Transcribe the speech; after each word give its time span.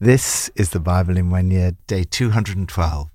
This 0.00 0.48
is 0.54 0.70
the 0.70 0.78
Bible 0.78 1.16
in 1.16 1.28
one 1.28 1.50
year, 1.50 1.72
day 1.88 2.04
212. 2.04 3.10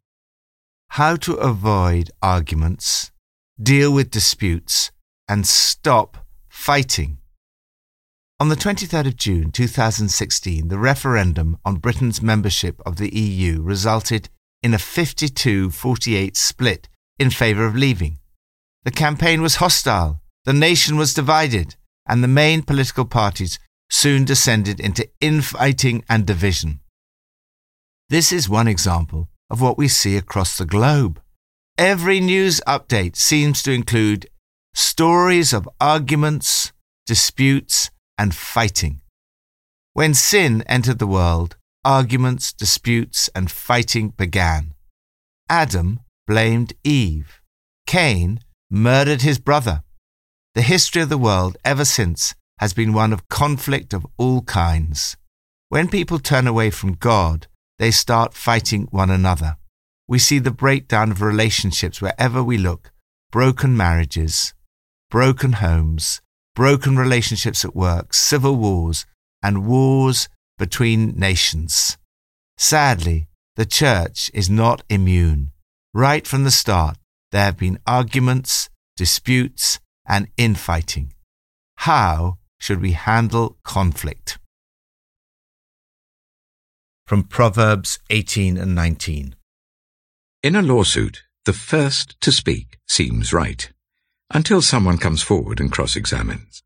How 0.90 1.16
to 1.16 1.34
avoid 1.36 2.12
arguments, 2.22 3.10
deal 3.58 3.94
with 3.94 4.12
disputes, 4.12 4.92
and 5.26 5.48
stop 5.48 6.18
fighting. 6.50 7.20
On 8.38 8.50
the 8.50 8.58
23rd 8.58 9.08
of 9.08 9.16
June 9.16 9.50
2016, 9.50 10.68
the 10.68 10.78
referendum 10.78 11.58
on 11.64 11.78
Britain's 11.78 12.22
membership 12.22 12.82
of 12.86 12.98
the 12.98 13.18
EU 13.18 13.62
resulted 13.62 14.28
in 14.62 14.74
a 14.74 14.78
52 14.78 15.70
48 15.70 16.36
split 16.36 16.90
in 17.18 17.30
favour 17.30 17.66
of 17.66 17.78
leaving. 17.78 18.20
The 18.84 18.92
campaign 18.92 19.42
was 19.42 19.56
hostile, 19.56 20.20
the 20.44 20.52
nation 20.52 20.98
was 20.98 21.14
divided, 21.14 21.78
and 22.06 22.22
the 22.22 22.28
main 22.28 22.62
political 22.62 23.06
parties 23.06 23.58
soon 23.94 24.26
descended 24.26 24.80
into 24.80 25.08
infighting 25.22 26.04
and 26.10 26.26
division. 26.26 26.80
This 28.10 28.32
is 28.32 28.50
one 28.50 28.68
example 28.68 29.30
of 29.52 29.62
what 29.62 29.78
we 29.78 29.88
see 29.88 30.18
across 30.18 30.58
the 30.58 30.66
globe. 30.66 31.22
Every 31.78 32.20
news 32.20 32.60
update 32.68 33.16
seems 33.16 33.62
to 33.64 33.72
include 33.72 34.30
stories 34.74 35.54
of 35.54 35.70
arguments, 35.80 36.74
disputes, 37.06 37.92
and 38.18 38.34
fighting. 38.34 39.02
When 39.94 40.16
sin 40.16 40.64
entered 40.64 40.98
the 40.98 41.14
world, 41.20 41.56
arguments, 41.86 42.52
disputes, 42.52 43.30
and 43.36 43.52
fighting 43.52 44.10
began. 44.10 44.74
Adam 45.48 46.00
blamed 46.26 46.74
Eve. 46.84 47.42
Cain 47.86 48.40
murdered 48.72 49.22
his 49.22 49.38
brother. 49.38 49.84
The 50.56 50.64
history 50.64 51.04
of 51.04 51.10
the 51.10 51.26
world 51.30 51.58
ever 51.64 51.86
since 51.86 52.34
has 52.60 52.74
been 52.74 52.94
one 52.94 53.14
of 53.14 53.28
conflict 53.30 53.94
of 53.94 54.06
all 54.18 54.42
kinds. 54.44 55.18
When 55.70 55.88
people 55.88 56.20
turn 56.20 56.48
away 56.48 56.70
from 56.70 56.94
God, 56.94 57.48
they 57.80 57.92
start 57.92 58.34
fighting 58.34 58.88
one 58.92 59.10
another. 59.10 59.58
We 60.08 60.20
see 60.20 60.40
the 60.40 60.52
breakdown 60.52 61.12
of 61.12 61.22
relationships 61.22 62.02
wherever 62.02 62.44
we 62.44 62.58
look 62.58 62.92
broken 63.32 63.76
marriages, 63.76 64.54
broken 65.10 65.54
homes, 65.54 66.22
broken 66.56 66.96
relationships 66.96 67.66
at 67.66 67.76
work, 67.76 68.14
civil 68.14 68.56
wars, 68.56 69.08
and 69.42 69.66
wars 69.66 70.30
between 70.60 71.18
nations. 71.18 71.98
Sadly, 72.58 73.28
the 73.56 73.66
church 73.66 74.30
is 74.34 74.50
not 74.50 74.84
immune. 74.90 75.52
Right 75.94 76.28
from 76.28 76.44
the 76.44 76.52
start, 76.52 76.98
there 77.32 77.46
have 77.46 77.58
been 77.58 77.80
arguments, 77.88 78.70
disputes, 78.96 79.80
and 80.06 80.28
infighting. 80.38 81.14
How 81.78 82.38
should 82.64 82.80
we 82.80 82.94
handle 82.94 83.58
conflict? 83.66 84.40
From 87.06 87.24
Proverbs 87.24 88.00
18 88.10 88.58
and 88.58 88.74
19. 88.74 89.36
In 90.44 90.56
a 90.56 90.62
lawsuit, 90.62 91.24
the 91.44 91.52
first 91.52 92.16
to 92.22 92.32
speak 92.32 92.78
seems 92.88 93.34
right, 93.34 93.70
until 94.34 94.62
someone 94.62 94.98
comes 94.98 95.22
forward 95.22 95.60
and 95.60 95.74
cross-examines. 95.74 96.64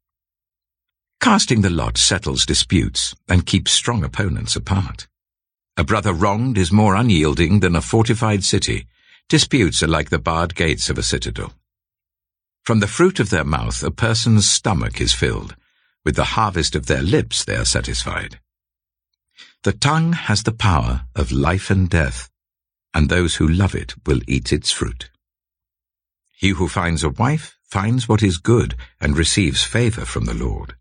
Casting 1.20 1.62
the 1.62 1.72
lot 1.72 1.98
settles 1.98 2.46
disputes 2.46 3.16
and 3.28 3.48
keeps 3.48 3.72
strong 3.72 4.04
opponents 4.04 4.56
apart. 4.56 5.08
A 5.78 5.84
brother 5.84 6.14
wronged 6.14 6.60
is 6.60 6.72
more 6.72 6.94
unyielding 6.94 7.62
than 7.62 7.76
a 7.76 7.82
fortified 7.82 8.44
city. 8.44 8.86
Disputes 9.30 9.82
are 9.82 9.88
like 9.88 10.12
the 10.12 10.20
barred 10.20 10.54
gates 10.54 10.92
of 10.92 11.00
a 11.00 11.10
citadel. 11.12 11.54
From 12.66 12.82
the 12.82 12.94
fruit 12.98 13.20
of 13.20 13.32
their 13.32 13.44
mouth 13.44 13.82
a 13.82 13.90
person's 13.90 14.48
stomach 14.48 15.02
is 15.02 15.12
filled, 15.12 15.56
with 16.08 16.16
the 16.16 16.38
harvest 16.40 16.74
of 16.74 16.86
their 16.86 17.02
lips 17.02 17.44
they 17.44 17.58
are 17.58 17.66
satisfied. 17.66 18.40
The 19.64 19.74
tongue 19.74 20.14
has 20.14 20.44
the 20.44 20.54
power 20.54 21.02
of 21.14 21.34
life 21.34 21.70
and 21.70 21.90
death, 21.90 22.30
and 22.94 23.10
those 23.10 23.36
who 23.36 23.46
love 23.46 23.76
it 23.76 23.94
will 24.06 24.22
eat 24.26 24.54
its 24.54 24.72
fruit. 24.72 25.10
He 26.32 26.52
who 26.52 26.70
finds 26.70 27.04
a 27.04 27.10
wife 27.10 27.58
finds 27.62 28.08
what 28.08 28.24
is 28.24 28.38
good 28.38 28.76
and 29.02 29.18
receives 29.18 29.66
favor 29.66 30.06
from 30.06 30.24
the 30.24 30.34
Lord. 30.34 30.78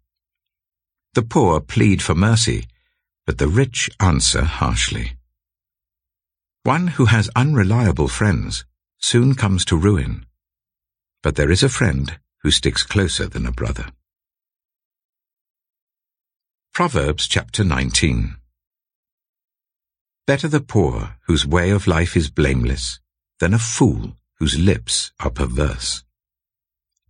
The 1.14 1.22
poor 1.22 1.58
plead 1.58 2.02
for 2.02 2.14
mercy, 2.14 2.68
but 3.26 3.38
the 3.38 3.48
rich 3.48 3.90
answer 3.98 4.44
harshly. 4.44 5.16
One 6.62 6.86
who 6.86 7.06
has 7.06 7.28
unreliable 7.34 8.06
friends 8.06 8.64
soon 9.00 9.34
comes 9.34 9.64
to 9.64 9.76
ruin, 9.76 10.24
but 11.20 11.34
there 11.34 11.50
is 11.50 11.64
a 11.64 11.76
friend 11.80 12.16
who 12.44 12.52
sticks 12.52 12.84
closer 12.84 13.26
than 13.26 13.44
a 13.44 13.50
brother. 13.50 13.86
Proverbs 16.76 17.26
chapter 17.26 17.64
19 17.64 18.36
Better 20.26 20.46
the 20.46 20.60
poor 20.60 21.16
whose 21.26 21.46
way 21.46 21.70
of 21.70 21.86
life 21.86 22.14
is 22.18 22.28
blameless 22.28 23.00
than 23.40 23.54
a 23.54 23.58
fool 23.58 24.18
whose 24.38 24.58
lips 24.58 25.10
are 25.18 25.30
perverse. 25.30 26.04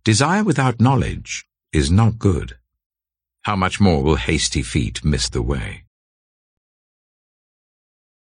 Desire 0.05 0.45
without 0.45 0.79
knowledge 0.79 1.49
is 1.73 1.91
not 1.91 2.17
good. 2.17 2.57
How 3.41 3.57
much 3.57 3.81
more 3.81 4.01
will 4.01 4.15
hasty 4.15 4.61
feet 4.61 5.03
miss 5.03 5.27
the 5.27 5.41
way? 5.41 5.83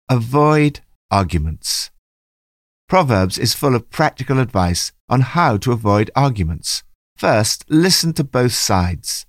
Avoid 0.07 0.79
arguments. 1.11 1.91
Proverbs 2.88 3.38
is 3.38 3.53
full 3.53 3.75
of 3.75 3.89
practical 3.89 4.39
advice 4.39 4.94
on 5.09 5.19
how 5.35 5.57
to 5.57 5.73
avoid 5.73 6.09
arguments. 6.15 6.83
First, 7.17 7.65
listen 7.67 8.13
to 8.13 8.23
both 8.23 8.53
sides. 8.53 9.26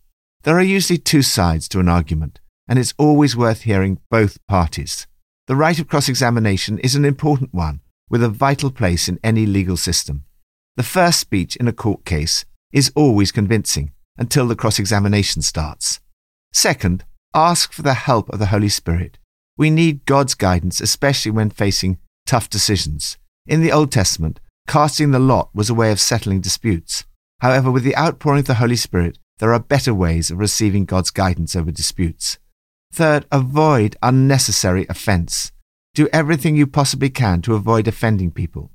There 0.48 0.56
are 0.56 0.62
usually 0.62 0.96
two 0.96 1.20
sides 1.20 1.68
to 1.68 1.78
an 1.78 1.90
argument, 1.90 2.40
and 2.66 2.78
it's 2.78 2.94
always 2.96 3.36
worth 3.36 3.64
hearing 3.64 4.00
both 4.10 4.38
parties. 4.46 5.06
The 5.46 5.54
right 5.54 5.78
of 5.78 5.88
cross 5.88 6.08
examination 6.08 6.78
is 6.78 6.94
an 6.94 7.04
important 7.04 7.52
one, 7.52 7.80
with 8.08 8.22
a 8.22 8.30
vital 8.30 8.70
place 8.70 9.10
in 9.10 9.20
any 9.22 9.44
legal 9.44 9.76
system. 9.76 10.24
The 10.76 10.82
first 10.82 11.20
speech 11.20 11.54
in 11.56 11.68
a 11.68 11.72
court 11.74 12.06
case 12.06 12.46
is 12.72 12.90
always 12.96 13.30
convincing 13.30 13.92
until 14.16 14.48
the 14.48 14.56
cross 14.56 14.78
examination 14.78 15.42
starts. 15.42 16.00
Second, 16.50 17.04
ask 17.34 17.70
for 17.70 17.82
the 17.82 17.92
help 18.08 18.30
of 18.30 18.38
the 18.38 18.46
Holy 18.46 18.70
Spirit. 18.70 19.18
We 19.58 19.68
need 19.68 20.06
God's 20.06 20.34
guidance, 20.34 20.80
especially 20.80 21.32
when 21.32 21.50
facing 21.50 21.98
tough 22.24 22.48
decisions. 22.48 23.18
In 23.46 23.60
the 23.60 23.72
Old 23.72 23.92
Testament, 23.92 24.40
casting 24.66 25.10
the 25.10 25.18
lot 25.18 25.50
was 25.52 25.68
a 25.68 25.74
way 25.74 25.92
of 25.92 26.00
settling 26.00 26.40
disputes. 26.40 27.04
However, 27.40 27.70
with 27.70 27.84
the 27.84 27.98
outpouring 27.98 28.40
of 28.40 28.46
the 28.46 28.54
Holy 28.54 28.76
Spirit, 28.76 29.18
there 29.38 29.52
are 29.52 29.60
better 29.60 29.94
ways 29.94 30.30
of 30.30 30.38
receiving 30.38 30.84
God's 30.84 31.10
guidance 31.10 31.56
over 31.56 31.70
disputes. 31.70 32.38
Third, 32.92 33.26
avoid 33.30 33.96
unnecessary 34.02 34.86
offense. 34.88 35.52
Do 35.94 36.08
everything 36.12 36.56
you 36.56 36.66
possibly 36.66 37.10
can 37.10 37.42
to 37.42 37.54
avoid 37.54 37.88
offending 37.88 38.30
people. 38.30 38.70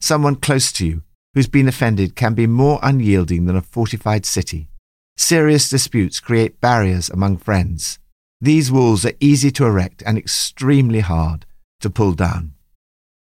Someone 0.00 0.36
close 0.36 0.72
to 0.72 0.86
you 0.86 1.02
who's 1.34 1.48
been 1.48 1.68
offended 1.68 2.14
can 2.14 2.34
be 2.34 2.46
more 2.46 2.78
unyielding 2.82 3.46
than 3.46 3.56
a 3.56 3.62
fortified 3.62 4.26
city. 4.26 4.68
Serious 5.16 5.68
disputes 5.68 6.20
create 6.20 6.60
barriers 6.60 7.08
among 7.08 7.38
friends. 7.38 7.98
These 8.40 8.72
walls 8.72 9.06
are 9.06 9.12
easy 9.20 9.50
to 9.52 9.66
erect 9.66 10.02
and 10.04 10.18
extremely 10.18 11.00
hard 11.00 11.46
to 11.80 11.90
pull 11.90 12.12
down. 12.12 12.54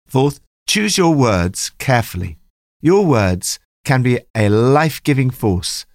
Fourth, 0.07 0.39
choose 0.67 0.97
your 0.97 1.13
words 1.13 1.71
carefully. 1.77 2.37
Your 2.81 3.05
words 3.05 3.59
can 3.85 4.03
be 4.03 4.19
a 4.35 4.49
life 4.49 5.01
giving 5.01 5.29
force 5.29 5.85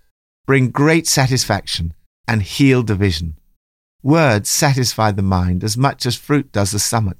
bring 0.47 0.70
great 0.70 1.06
satisfaction, 1.06 1.94
and 2.26 2.42
heal 2.42 2.82
division. 2.82 3.38
Words 4.03 4.48
satisfy 4.50 5.12
the 5.12 5.22
mind 5.22 5.62
as 5.62 5.76
much 5.76 6.06
as 6.06 6.16
fruit 6.16 6.50
does 6.50 6.72
the 6.72 6.78
stomach. 6.78 7.19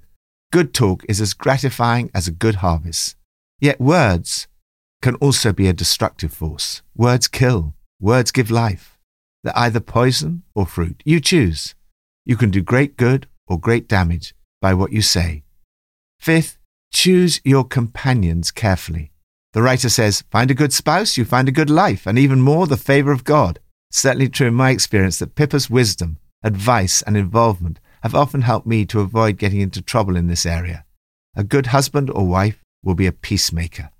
Good 0.51 0.75
talk 0.75 1.05
is 1.09 1.21
as 1.21 1.33
gratifying 1.33 2.11
as 2.15 2.27
a 2.27 2.33
good 2.33 2.57
harvest. 2.57 3.17
Yet 3.61 3.81
words 3.81 4.49
can 5.01 5.15
also 5.17 5.53
be 5.53 5.69
a 5.69 5.73
destructive 5.73 6.33
force. 6.33 6.83
Words 6.97 7.29
kill. 7.29 7.75
Words 8.01 8.33
give 8.33 8.51
life. 8.51 8.99
They're 9.45 9.57
either 9.57 9.81
poison 9.81 10.43
or 10.55 10.67
fruit. 10.67 11.03
You 11.05 11.21
choose. 11.21 11.75
You 12.25 12.37
can 12.37 12.51
do 12.51 12.63
great 12.63 12.97
good 12.97 13.29
or 13.47 13.59
great 13.59 13.89
damage 13.89 14.35
by 14.61 14.75
what 14.75 14.93
you 14.93 15.03
say. 15.03 15.45
Fifth, 16.19 16.59
choose 16.93 17.41
your 17.45 17.65
companions 17.65 18.51
carefully. 18.51 19.12
The 19.53 19.63
writer 19.63 19.89
says, 19.89 20.25
Find 20.31 20.51
a 20.51 20.55
good 20.55 20.73
spouse, 20.73 21.17
you 21.17 21.25
find 21.25 21.49
a 21.49 21.53
good 21.53 21.71
life, 21.71 22.07
and 22.07 22.19
even 22.19 22.41
more, 22.41 22.67
the 22.67 22.77
favor 22.77 23.13
of 23.13 23.25
God. 23.25 23.59
certainly 23.91 24.29
true 24.29 24.47
in 24.49 24.55
my 24.55 24.71
experience 24.71 25.19
that 25.19 25.35
Pippa's 25.35 25.69
wisdom, 25.69 26.19
advice, 26.43 27.03
and 27.03 27.15
involvement 27.15 27.79
have 28.03 28.15
often 28.15 28.41
helped 28.41 28.67
me 28.67 28.87
to 28.87 29.01
avoid 29.01 29.37
getting 29.37 29.61
into 29.61 29.83
trouble 29.83 30.17
in 30.17 30.29
this 30.29 30.47
area. 30.47 30.87
A 31.37 31.45
good 31.45 31.67
husband 31.67 32.09
or 32.11 32.27
wife 32.27 32.63
will 32.83 32.95
be 32.95 33.07
a 33.07 33.13
peacemaker. 33.13 33.91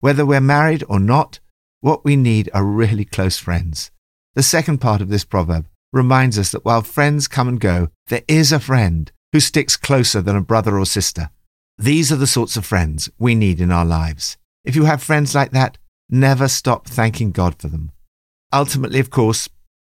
Whether 0.00 0.26
we're 0.26 0.40
married 0.40 0.82
or 0.88 0.98
not, 0.98 1.38
what 1.80 2.04
we 2.04 2.16
need 2.16 2.50
are 2.52 2.64
really 2.64 3.04
close 3.04 3.38
friends. 3.38 3.92
The 4.34 4.42
second 4.42 4.78
part 4.78 5.00
of 5.00 5.08
this 5.08 5.24
proverb 5.24 5.68
reminds 5.92 6.38
us 6.38 6.50
that 6.50 6.64
while 6.64 6.82
friends 6.82 7.28
come 7.28 7.48
and 7.48 7.60
go, 7.60 7.88
there 8.08 8.22
is 8.26 8.52
a 8.52 8.60
friend 8.60 9.10
who 9.32 9.40
sticks 9.40 9.76
closer 9.76 10.20
than 10.20 10.36
a 10.36 10.42
brother 10.42 10.78
or 10.78 10.86
sister. 10.86 11.30
These 11.78 12.10
are 12.10 12.16
the 12.16 12.26
sorts 12.26 12.56
of 12.56 12.66
friends 12.66 13.08
we 13.18 13.34
need 13.34 13.60
in 13.60 13.70
our 13.70 13.84
lives. 13.84 14.36
If 14.66 14.74
you 14.74 14.84
have 14.84 15.02
friends 15.02 15.32
like 15.32 15.52
that, 15.52 15.78
never 16.10 16.48
stop 16.48 16.88
thanking 16.88 17.30
God 17.30 17.54
for 17.60 17.68
them. 17.68 17.92
Ultimately, 18.52 18.98
of 18.98 19.10
course, 19.10 19.48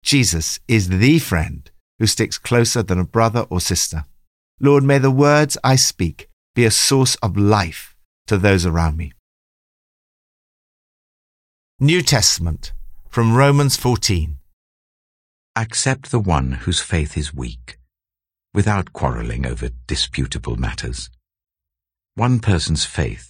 Jesus 0.04 0.60
is 0.68 0.88
the 0.88 1.18
friend 1.18 1.68
who 1.98 2.06
sticks 2.06 2.38
closer 2.38 2.82
than 2.82 3.00
a 3.00 3.04
brother 3.04 3.46
or 3.50 3.60
sister. 3.60 4.04
Lord, 4.60 4.84
may 4.84 4.98
the 4.98 5.10
words 5.10 5.58
I 5.64 5.74
speak 5.74 6.28
be 6.54 6.64
a 6.64 6.70
source 6.70 7.16
of 7.16 7.36
life 7.36 7.96
to 8.28 8.38
those 8.38 8.64
around 8.64 8.96
me. 8.96 9.12
New 11.80 12.00
Testament 12.00 12.72
from 13.08 13.36
Romans 13.36 13.76
14. 13.76 14.38
Accept 15.56 16.12
the 16.12 16.20
one 16.20 16.52
whose 16.52 16.80
faith 16.80 17.16
is 17.18 17.34
weak, 17.34 17.78
without 18.54 18.92
quarrelling 18.92 19.46
over 19.46 19.70
disputable 19.88 20.54
matters. 20.54 21.10
One 22.14 22.38
person's 22.38 22.84
faith 22.84 23.29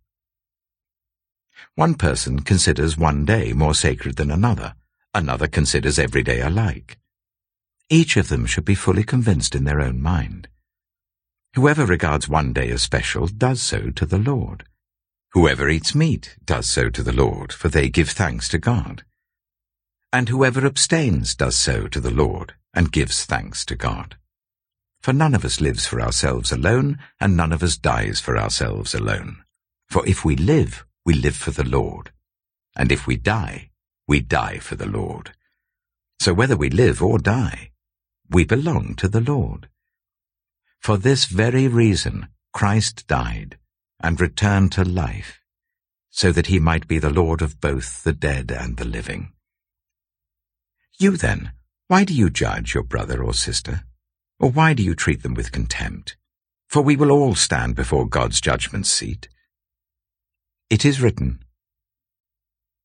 One 1.75 1.95
person 1.95 2.39
considers 2.39 2.97
one 2.97 3.25
day 3.25 3.53
more 3.53 3.73
sacred 3.73 4.15
than 4.15 4.31
another, 4.31 4.75
another 5.13 5.47
considers 5.47 5.99
every 5.99 6.23
day 6.23 6.41
alike. 6.41 6.97
Each 7.89 8.15
of 8.17 8.29
them 8.29 8.45
should 8.45 8.65
be 8.65 8.75
fully 8.75 9.03
convinced 9.03 9.55
in 9.55 9.65
their 9.65 9.81
own 9.81 10.01
mind. 10.01 10.47
Whoever 11.55 11.85
regards 11.85 12.29
one 12.29 12.53
day 12.53 12.69
as 12.69 12.81
special 12.81 13.27
does 13.27 13.61
so 13.61 13.89
to 13.91 14.05
the 14.05 14.17
Lord. 14.17 14.65
Whoever 15.33 15.69
eats 15.69 15.93
meat 15.93 16.37
does 16.45 16.69
so 16.69 16.89
to 16.89 17.03
the 17.03 17.13
Lord, 17.13 17.51
for 17.51 17.67
they 17.67 17.89
give 17.89 18.09
thanks 18.09 18.47
to 18.49 18.57
God. 18.57 19.03
And 20.13 20.29
whoever 20.29 20.65
abstains 20.65 21.35
does 21.35 21.55
so 21.55 21.87
to 21.87 21.99
the 21.99 22.11
Lord, 22.11 22.53
and 22.73 22.91
gives 22.91 23.25
thanks 23.25 23.65
to 23.65 23.75
God. 23.75 24.17
For 25.01 25.13
none 25.13 25.33
of 25.33 25.43
us 25.43 25.59
lives 25.59 25.85
for 25.85 25.99
ourselves 25.99 26.51
alone, 26.51 26.99
and 27.19 27.35
none 27.35 27.51
of 27.51 27.63
us 27.63 27.75
dies 27.75 28.19
for 28.19 28.37
ourselves 28.37 28.93
alone. 28.93 29.43
For 29.89 30.05
if 30.07 30.23
we 30.23 30.35
live, 30.35 30.85
we 31.05 31.13
live 31.13 31.35
for 31.35 31.51
the 31.51 31.67
Lord. 31.67 32.11
And 32.75 32.91
if 32.91 33.07
we 33.07 33.17
die, 33.17 33.71
we 34.07 34.19
die 34.19 34.59
for 34.59 34.75
the 34.75 34.87
Lord. 34.87 35.31
So 36.19 36.33
whether 36.33 36.55
we 36.55 36.69
live 36.69 37.01
or 37.01 37.17
die, 37.17 37.71
we 38.29 38.45
belong 38.45 38.95
to 38.95 39.07
the 39.07 39.21
Lord. 39.21 39.67
For 40.79 40.97
this 40.97 41.25
very 41.25 41.67
reason, 41.67 42.27
Christ 42.53 43.07
died 43.07 43.57
and 43.99 44.19
returned 44.19 44.71
to 44.73 44.83
life, 44.83 45.41
so 46.09 46.31
that 46.31 46.47
he 46.47 46.59
might 46.59 46.87
be 46.87 46.99
the 46.99 47.09
Lord 47.09 47.41
of 47.41 47.61
both 47.61 48.03
the 48.03 48.13
dead 48.13 48.51
and 48.51 48.77
the 48.77 48.85
living. 48.85 49.31
You 50.97 51.17
then, 51.17 51.53
why 51.87 52.03
do 52.03 52.13
you 52.13 52.29
judge 52.29 52.73
your 52.73 52.83
brother 52.83 53.23
or 53.23 53.33
sister? 53.33 53.83
Or 54.39 54.49
why 54.49 54.73
do 54.73 54.83
you 54.83 54.95
treat 54.95 55.23
them 55.23 55.33
with 55.33 55.51
contempt? 55.51 56.17
For 56.67 56.81
we 56.81 56.95
will 56.95 57.11
all 57.11 57.35
stand 57.35 57.75
before 57.75 58.07
God's 58.07 58.41
judgment 58.41 58.87
seat. 58.87 59.27
It 60.71 60.85
is 60.85 61.01
written, 61.01 61.43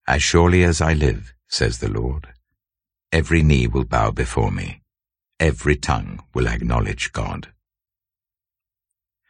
As 0.08 0.20
surely 0.20 0.64
as 0.64 0.80
I 0.80 0.92
live, 0.92 1.32
says 1.46 1.78
the 1.78 1.88
Lord, 1.88 2.26
every 3.12 3.44
knee 3.44 3.68
will 3.68 3.84
bow 3.84 4.10
before 4.10 4.50
me, 4.50 4.82
every 5.38 5.76
tongue 5.76 6.24
will 6.34 6.48
acknowledge 6.48 7.12
God. 7.12 7.52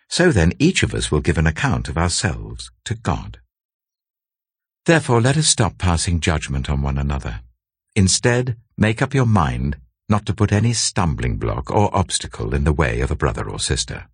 So 0.08 0.32
then 0.32 0.54
each 0.58 0.82
of 0.82 0.94
us 0.94 1.10
will 1.10 1.20
give 1.20 1.36
an 1.36 1.46
account 1.46 1.90
of 1.90 1.98
ourselves 1.98 2.70
to 2.86 2.94
God. 2.94 3.40
Therefore 4.86 5.20
let 5.20 5.36
us 5.36 5.48
stop 5.48 5.76
passing 5.76 6.18
judgment 6.20 6.70
on 6.70 6.80
one 6.80 6.96
another. 6.96 7.40
Instead, 7.94 8.56
make 8.78 9.02
up 9.02 9.12
your 9.12 9.26
mind 9.26 9.76
not 10.08 10.24
to 10.24 10.32
put 10.32 10.50
any 10.50 10.72
stumbling 10.72 11.36
block 11.36 11.70
or 11.70 11.94
obstacle 11.94 12.54
in 12.54 12.64
the 12.64 12.72
way 12.72 13.02
of 13.02 13.10
a 13.10 13.16
brother 13.16 13.50
or 13.50 13.58
sister. 13.60 14.08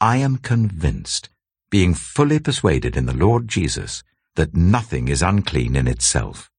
I 0.00 0.18
am 0.18 0.36
convinced, 0.36 1.30
being 1.70 1.94
fully 1.94 2.38
persuaded 2.38 2.96
in 2.96 3.06
the 3.06 3.16
Lord 3.16 3.48
Jesus, 3.48 4.02
that 4.36 4.54
nothing 4.54 5.08
is 5.08 5.22
unclean 5.22 5.76
in 5.76 5.86
itself. 5.86 6.50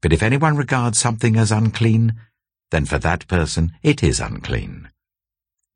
But 0.00 0.12
if 0.12 0.22
anyone 0.22 0.56
regards 0.56 0.98
something 0.98 1.36
as 1.36 1.50
unclean, 1.50 2.14
then 2.70 2.84
for 2.84 2.98
that 2.98 3.26
person 3.26 3.72
it 3.82 4.02
is 4.02 4.20
unclean. 4.20 4.90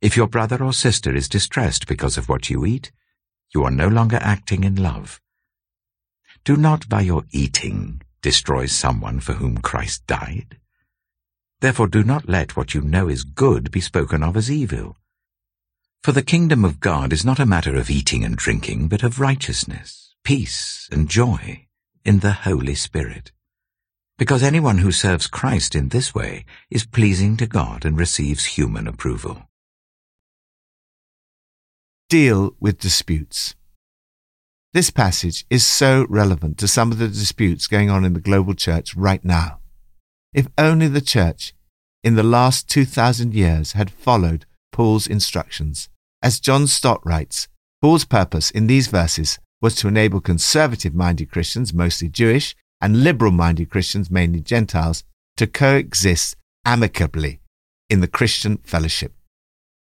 If 0.01 0.17
your 0.17 0.29
brother 0.29 0.63
or 0.63 0.73
sister 0.73 1.15
is 1.15 1.29
distressed 1.29 1.87
because 1.87 2.19
of 2.19 2.29
what 2.29 2.51
you 2.51 2.65
eat, 2.65 2.93
you 3.55 3.65
are 3.65 3.71
no 3.71 3.89
longer 3.89 4.19
acting 4.21 4.65
in 4.65 4.77
love. 4.77 5.21
Do 6.45 6.57
not 6.57 6.89
by 6.89 7.03
your 7.03 7.25
eating 7.31 8.03
destroy 8.23 8.67
someone 8.67 9.19
for 9.21 9.35
whom 9.35 9.59
Christ 9.59 10.07
died. 10.07 10.59
Therefore 11.61 11.89
do 11.89 12.03
not 12.03 12.29
let 12.29 12.57
what 12.57 12.75
you 12.75 12.81
know 12.81 13.09
is 13.09 13.25
good 13.25 13.71
be 13.71 13.81
spoken 13.81 14.23
of 14.23 14.37
as 14.37 14.51
evil. 14.51 14.97
For 16.03 16.13
the 16.13 16.23
kingdom 16.23 16.65
of 16.65 16.81
God 16.81 17.13
is 17.13 17.25
not 17.25 17.39
a 17.39 17.47
matter 17.47 17.77
of 17.77 17.89
eating 17.89 18.25
and 18.25 18.37
drinking, 18.37 18.89
but 18.89 19.03
of 19.03 19.21
righteousness, 19.21 20.15
peace, 20.25 20.89
and 20.91 21.09
joy 21.09 21.67
in 22.05 22.19
the 22.19 22.33
Holy 22.33 22.75
Spirit. 22.75 23.31
Because 24.19 24.43
anyone 24.43 24.79
who 24.79 24.91
serves 24.93 25.27
Christ 25.27 25.75
in 25.75 25.91
this 25.91 26.15
way 26.15 26.45
is 26.71 26.85
pleasing 26.85 27.37
to 27.37 27.47
God 27.47 27.85
and 27.85 27.97
receives 27.97 28.57
human 28.57 28.89
approval 28.89 29.49
deal 32.13 32.55
with 32.61 32.79
disputes. 32.79 33.55
This 34.75 34.91
passage 34.91 35.47
is 35.49 35.65
so 35.65 36.05
relevant 36.11 36.59
to 36.59 36.69
some 36.69 36.93
of 36.93 36.99
the 36.99 37.09
disputes 37.09 37.67
going 37.67 37.89
on 37.89 38.05
in 38.05 38.13
the 38.13 38.21
global 38.21 38.53
church 38.53 38.95
right 38.95 39.25
now. 39.25 39.61
If 40.35 40.47
only 40.59 40.89
the 40.89 41.01
church 41.01 41.55
in 42.05 42.15
the 42.15 42.23
last 42.23 42.69
2,000 42.69 43.33
years 43.33 43.73
had 43.73 43.91
followed 43.91 44.45
Paul's 44.73 45.07
instructions. 45.07 45.89
As 46.23 46.39
John 46.39 46.69
Stott 46.69 47.05
writes, 47.05 47.49
Paul's 47.81 48.05
purpose 48.05 48.51
in 48.53 48.69
these 48.69 48.87
verses 48.87 49.41
was 49.61 49.75
to 49.77 49.89
enable 49.89 50.21
conservative 50.21 50.95
minded 50.95 51.31
Christians, 51.31 51.75
mostly 51.75 52.09
Jewish, 52.09 52.55
and 52.81 53.03
liberal 53.03 53.33
minded 53.33 53.71
Christians, 53.71 54.11
mainly 54.11 54.41
Gentiles, 54.41 55.03
to 55.37 55.47
coexist 55.47 56.37
amicably 56.65 57.41
in 57.91 58.01
the 58.01 58.09
Christian 58.09 58.59
fellowship. 58.59 59.15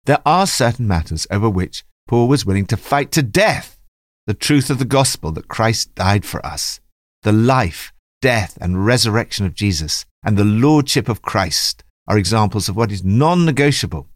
There 0.04 0.22
are 0.26 0.46
certain 0.46 0.88
matters 0.88 1.28
over 1.30 1.48
which 1.48 1.84
Paul 2.08 2.26
was 2.26 2.44
willing 2.44 2.66
to 2.66 2.76
fight 2.76 3.12
to 3.12 3.22
death 3.22 3.78
the 4.26 4.34
truth 4.34 4.68
of 4.70 4.78
the 4.78 4.84
gospel 4.84 5.30
that 5.32 5.48
Christ 5.48 5.94
died 5.94 6.24
for 6.24 6.44
us, 6.44 6.80
the 7.22 7.32
life, 7.32 7.92
death, 8.20 8.58
and 8.60 8.84
resurrection 8.84 9.46
of 9.46 9.54
Jesus, 9.54 10.04
and 10.24 10.36
the 10.36 10.44
lordship 10.44 11.08
of 11.08 11.22
Christ 11.22 11.84
are 12.08 12.18
examples 12.18 12.68
of 12.68 12.76
what 12.76 12.90
is 12.90 13.04
non 13.04 13.44
negotiable. 13.44 14.08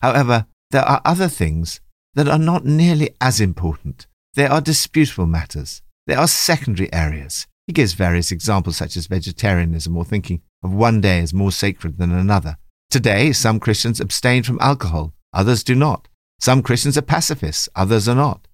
However, 0.00 0.46
there 0.70 0.82
are 0.84 1.00
other 1.04 1.28
things 1.28 1.80
that 2.14 2.28
are 2.28 2.38
not 2.38 2.64
nearly 2.64 3.10
as 3.20 3.40
important. 3.40 4.06
They 4.34 4.46
are 4.46 4.60
disputable 4.60 5.26
matters. 5.26 5.82
They 6.06 6.14
are 6.14 6.28
secondary 6.28 6.92
areas. 6.92 7.46
He 7.66 7.72
gives 7.72 7.94
various 7.94 8.30
examples 8.30 8.76
such 8.76 8.96
as 8.96 9.06
vegetarianism 9.06 9.96
or 9.96 10.04
thinking 10.04 10.42
of 10.62 10.72
one 10.72 11.00
day 11.00 11.20
as 11.20 11.34
more 11.34 11.52
sacred 11.52 11.98
than 11.98 12.12
another. 12.12 12.56
Today, 12.90 13.32
some 13.32 13.58
Christians 13.58 14.00
abstain 14.00 14.42
from 14.42 14.58
alcohol, 14.60 15.12
others 15.32 15.64
do 15.64 15.74
not. 15.74 16.08
Some 16.40 16.62
Christians 16.62 16.96
are 16.96 17.02
pacifists, 17.02 17.68
others 17.74 18.08
are 18.08 18.14
not. 18.14 18.46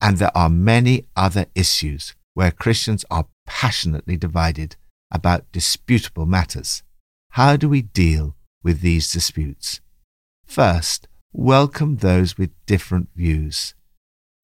And 0.00 0.18
there 0.18 0.36
are 0.36 0.48
many 0.48 1.06
other 1.16 1.46
issues 1.54 2.14
where 2.34 2.50
Christians 2.50 3.04
are 3.10 3.26
passionately 3.46 4.16
divided 4.16 4.76
about 5.10 5.50
disputable 5.52 6.26
matters. 6.26 6.82
How 7.30 7.56
do 7.56 7.68
we 7.68 7.82
deal 7.82 8.36
with 8.62 8.80
these 8.80 9.12
disputes? 9.12 9.80
First, 10.44 11.08
welcome 11.32 11.96
those 11.96 12.36
with 12.36 12.50
different 12.66 13.08
views. 13.16 13.74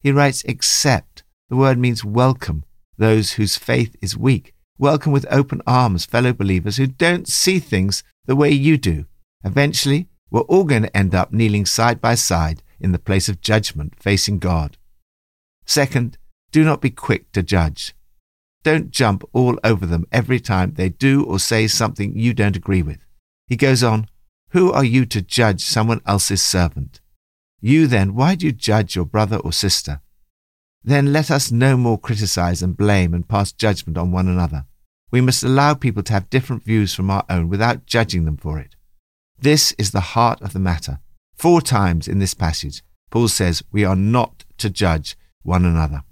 He 0.01 0.11
writes, 0.11 0.43
accept. 0.45 1.23
The 1.49 1.55
word 1.55 1.77
means 1.77 2.03
welcome 2.03 2.63
those 2.97 3.33
whose 3.33 3.57
faith 3.57 3.95
is 4.01 4.17
weak. 4.17 4.53
Welcome 4.77 5.11
with 5.11 5.25
open 5.29 5.61
arms 5.67 6.05
fellow 6.05 6.33
believers 6.33 6.77
who 6.77 6.87
don't 6.87 7.27
see 7.27 7.59
things 7.59 8.03
the 8.25 8.35
way 8.35 8.49
you 8.51 8.77
do. 8.77 9.05
Eventually, 9.43 10.07
we're 10.31 10.41
all 10.41 10.63
going 10.63 10.83
to 10.83 10.97
end 10.97 11.13
up 11.13 11.31
kneeling 11.31 11.65
side 11.65 12.01
by 12.01 12.15
side 12.15 12.63
in 12.79 12.91
the 12.91 12.99
place 12.99 13.29
of 13.29 13.41
judgment 13.41 13.93
facing 13.99 14.39
God. 14.39 14.77
Second, 15.65 16.17
do 16.51 16.63
not 16.63 16.81
be 16.81 16.89
quick 16.89 17.31
to 17.33 17.43
judge. 17.43 17.93
Don't 18.63 18.91
jump 18.91 19.23
all 19.33 19.57
over 19.63 19.85
them 19.85 20.05
every 20.11 20.39
time 20.39 20.73
they 20.73 20.89
do 20.89 21.23
or 21.23 21.39
say 21.39 21.67
something 21.67 22.17
you 22.17 22.33
don't 22.33 22.57
agree 22.57 22.81
with. 22.81 22.99
He 23.47 23.55
goes 23.55 23.83
on, 23.83 24.07
Who 24.51 24.71
are 24.71 24.83
you 24.83 25.05
to 25.05 25.21
judge 25.21 25.61
someone 25.61 26.01
else's 26.05 26.41
servant? 26.41 27.01
You 27.61 27.87
then, 27.87 28.15
why 28.15 28.35
do 28.35 28.45
you 28.45 28.51
judge 28.51 28.95
your 28.95 29.05
brother 29.05 29.37
or 29.37 29.51
sister? 29.51 30.01
Then 30.83 31.11
let 31.13 31.29
us 31.29 31.51
no 31.51 31.77
more 31.77 31.99
criticize 31.99 32.63
and 32.63 32.77
blame 32.77 33.13
and 33.13 33.27
pass 33.27 33.51
judgment 33.51 33.97
on 33.97 34.11
one 34.11 34.27
another. 34.27 34.65
We 35.11 35.21
must 35.21 35.43
allow 35.43 35.73
people 35.73 36.03
to 36.03 36.13
have 36.13 36.29
different 36.29 36.63
views 36.63 36.93
from 36.93 37.09
our 37.09 37.25
own 37.29 37.49
without 37.49 37.85
judging 37.85 38.25
them 38.25 38.37
for 38.37 38.59
it. 38.59 38.75
This 39.37 39.73
is 39.77 39.91
the 39.91 39.99
heart 39.99 40.41
of 40.41 40.53
the 40.53 40.59
matter. 40.59 40.99
Four 41.35 41.61
times 41.61 42.07
in 42.07 42.19
this 42.19 42.33
passage, 42.33 42.83
Paul 43.11 43.27
says 43.27 43.63
we 43.71 43.85
are 43.85 43.95
not 43.95 44.45
to 44.57 44.69
judge 44.69 45.17
one 45.43 45.65
another. 45.65 46.03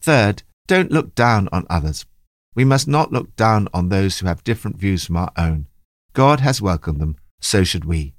Third, 0.00 0.42
don't 0.66 0.92
look 0.92 1.14
down 1.14 1.48
on 1.52 1.66
others. 1.68 2.06
We 2.54 2.64
must 2.64 2.86
not 2.86 3.12
look 3.12 3.34
down 3.36 3.68
on 3.74 3.88
those 3.88 4.18
who 4.18 4.26
have 4.26 4.44
different 4.44 4.76
views 4.76 5.04
from 5.04 5.16
our 5.16 5.32
own. 5.36 5.66
God 6.12 6.40
has 6.40 6.62
welcomed 6.62 7.00
them, 7.00 7.16
so 7.44 7.62
should 7.62 7.84
we. 7.84 8.14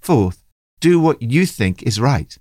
Fourth, 0.00 0.44
do 0.80 1.00
what 1.00 1.20
you 1.20 1.44
think 1.46 1.82
is 1.82 2.00
right. 2.00 2.38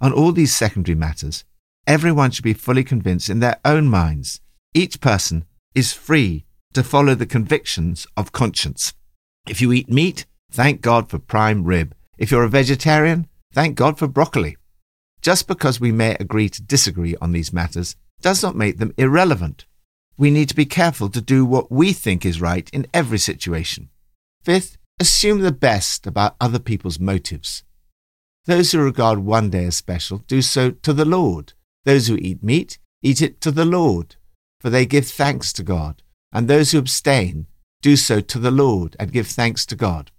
On 0.00 0.12
all 0.12 0.32
these 0.32 0.54
secondary 0.54 0.94
matters, 0.94 1.44
everyone 1.86 2.30
should 2.30 2.44
be 2.44 2.52
fully 2.52 2.84
convinced 2.84 3.30
in 3.30 3.40
their 3.40 3.58
own 3.64 3.88
minds. 3.88 4.40
Each 4.74 5.00
person 5.00 5.44
is 5.74 5.92
free 5.92 6.44
to 6.74 6.82
follow 6.82 7.14
the 7.14 7.26
convictions 7.26 8.06
of 8.16 8.32
conscience. 8.32 8.92
If 9.48 9.60
you 9.60 9.72
eat 9.72 9.88
meat, 9.88 10.26
thank 10.50 10.80
God 10.80 11.08
for 11.08 11.18
prime 11.18 11.64
rib. 11.64 11.94
If 12.18 12.30
you're 12.30 12.44
a 12.44 12.48
vegetarian, 12.48 13.28
thank 13.52 13.76
God 13.76 13.98
for 13.98 14.06
broccoli. 14.06 14.56
Just 15.22 15.48
because 15.48 15.80
we 15.80 15.92
may 15.92 16.16
agree 16.20 16.50
to 16.50 16.62
disagree 16.62 17.16
on 17.16 17.32
these 17.32 17.52
matters 17.52 17.96
does 18.20 18.42
not 18.42 18.56
make 18.56 18.78
them 18.78 18.92
irrelevant. 18.98 19.64
We 20.18 20.30
need 20.30 20.48
to 20.50 20.54
be 20.54 20.66
careful 20.66 21.08
to 21.08 21.20
do 21.20 21.44
what 21.44 21.72
we 21.72 21.92
think 21.92 22.26
is 22.26 22.40
right 22.40 22.68
in 22.72 22.86
every 22.92 23.18
situation. 23.18 23.88
Fifth, 24.42 24.76
assume 25.00 25.40
the 25.40 25.52
best 25.52 26.06
about 26.06 26.36
other 26.40 26.58
people's 26.58 27.00
motives. 27.00 27.64
Those 28.46 28.72
who 28.72 28.78
regard 28.80 29.20
one 29.20 29.50
day 29.50 29.64
as 29.64 29.76
special 29.76 30.18
do 30.26 30.42
so 30.42 30.70
to 30.70 30.92
the 30.92 31.04
Lord. 31.04 31.54
Those 31.84 32.08
who 32.08 32.16
eat 32.16 32.42
meat 32.42 32.78
eat 33.02 33.20
it 33.20 33.40
to 33.42 33.50
the 33.50 33.64
Lord, 33.64 34.16
for 34.60 34.70
they 34.70 34.86
give 34.86 35.06
thanks 35.06 35.52
to 35.54 35.62
God. 35.62 36.02
And 36.32 36.48
those 36.48 36.72
who 36.72 36.78
abstain 36.78 37.46
do 37.82 37.96
so 37.96 38.20
to 38.20 38.38
the 38.38 38.50
Lord 38.50 38.96
and 38.98 39.12
give 39.12 39.26
thanks 39.26 39.66
to 39.66 39.76
God. 39.76 40.10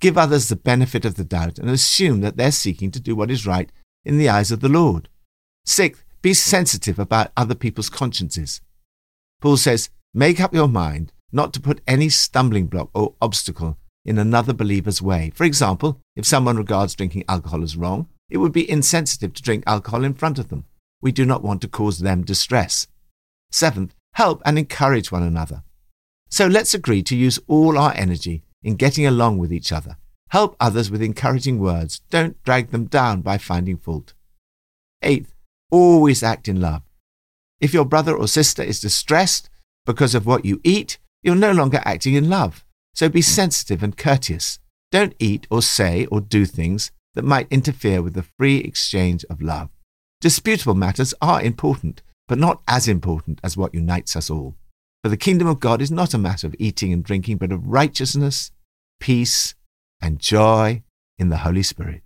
Give 0.00 0.18
others 0.18 0.48
the 0.48 0.56
benefit 0.56 1.04
of 1.04 1.16
the 1.16 1.24
doubt 1.24 1.58
and 1.58 1.70
assume 1.70 2.20
that 2.20 2.36
they're 2.36 2.52
seeking 2.52 2.90
to 2.90 3.00
do 3.00 3.14
what 3.14 3.30
is 3.30 3.46
right 3.46 3.70
in 4.04 4.18
the 4.18 4.28
eyes 4.28 4.50
of 4.50 4.60
the 4.60 4.68
Lord. 4.68 5.08
Sixth, 5.64 6.04
be 6.22 6.34
sensitive 6.34 6.98
about 6.98 7.32
other 7.36 7.54
people's 7.54 7.90
consciences. 7.90 8.60
Paul 9.40 9.56
says, 9.56 9.90
Make 10.12 10.40
up 10.40 10.54
your 10.54 10.68
mind 10.68 11.12
not 11.32 11.52
to 11.54 11.60
put 11.60 11.82
any 11.86 12.08
stumbling 12.08 12.66
block 12.66 12.90
or 12.94 13.14
obstacle 13.20 13.78
in 14.06 14.18
another 14.18 14.52
believer's 14.52 15.02
way. 15.02 15.32
For 15.34 15.44
example, 15.44 16.00
if 16.14 16.24
someone 16.24 16.56
regards 16.56 16.94
drinking 16.94 17.24
alcohol 17.28 17.62
as 17.62 17.76
wrong, 17.76 18.08
it 18.30 18.38
would 18.38 18.52
be 18.52 18.70
insensitive 18.70 19.34
to 19.34 19.42
drink 19.42 19.64
alcohol 19.66 20.04
in 20.04 20.14
front 20.14 20.38
of 20.38 20.48
them. 20.48 20.64
We 21.02 21.12
do 21.12 21.26
not 21.26 21.42
want 21.42 21.60
to 21.62 21.68
cause 21.68 21.98
them 21.98 22.22
distress. 22.22 22.86
Seventh, 23.50 23.94
help 24.14 24.42
and 24.44 24.58
encourage 24.58 25.12
one 25.12 25.22
another. 25.22 25.62
So 26.28 26.46
let's 26.46 26.74
agree 26.74 27.02
to 27.04 27.16
use 27.16 27.38
all 27.46 27.78
our 27.78 27.92
energy 27.94 28.42
in 28.62 28.76
getting 28.76 29.06
along 29.06 29.38
with 29.38 29.52
each 29.52 29.72
other. 29.72 29.96
Help 30.30 30.56
others 30.58 30.90
with 30.90 31.02
encouraging 31.02 31.58
words. 31.58 32.00
Don't 32.10 32.42
drag 32.42 32.70
them 32.70 32.86
down 32.86 33.20
by 33.20 33.38
finding 33.38 33.76
fault. 33.76 34.14
Eighth, 35.02 35.34
always 35.70 36.22
act 36.22 36.48
in 36.48 36.60
love. 36.60 36.82
If 37.60 37.72
your 37.72 37.84
brother 37.84 38.16
or 38.16 38.26
sister 38.26 38.62
is 38.62 38.80
distressed 38.80 39.48
because 39.84 40.14
of 40.14 40.26
what 40.26 40.44
you 40.44 40.60
eat, 40.64 40.98
you're 41.22 41.36
no 41.36 41.52
longer 41.52 41.80
acting 41.84 42.14
in 42.14 42.28
love. 42.28 42.64
So 42.96 43.10
be 43.10 43.20
sensitive 43.20 43.82
and 43.82 43.94
courteous. 43.94 44.58
Don't 44.90 45.14
eat 45.18 45.46
or 45.50 45.60
say 45.60 46.06
or 46.06 46.22
do 46.22 46.46
things 46.46 46.90
that 47.14 47.26
might 47.26 47.46
interfere 47.50 48.00
with 48.00 48.14
the 48.14 48.24
free 48.38 48.58
exchange 48.58 49.22
of 49.28 49.42
love. 49.42 49.68
Disputable 50.22 50.74
matters 50.74 51.12
are 51.20 51.42
important, 51.42 52.00
but 52.26 52.38
not 52.38 52.62
as 52.66 52.88
important 52.88 53.38
as 53.44 53.54
what 53.54 53.74
unites 53.74 54.16
us 54.16 54.30
all. 54.30 54.56
For 55.02 55.10
the 55.10 55.18
kingdom 55.18 55.46
of 55.46 55.60
God 55.60 55.82
is 55.82 55.90
not 55.90 56.14
a 56.14 56.18
matter 56.18 56.46
of 56.46 56.56
eating 56.58 56.90
and 56.90 57.04
drinking, 57.04 57.36
but 57.36 57.52
of 57.52 57.66
righteousness, 57.66 58.50
peace, 58.98 59.54
and 60.00 60.18
joy 60.18 60.82
in 61.18 61.28
the 61.28 61.38
Holy 61.38 61.62
Spirit. 61.62 62.00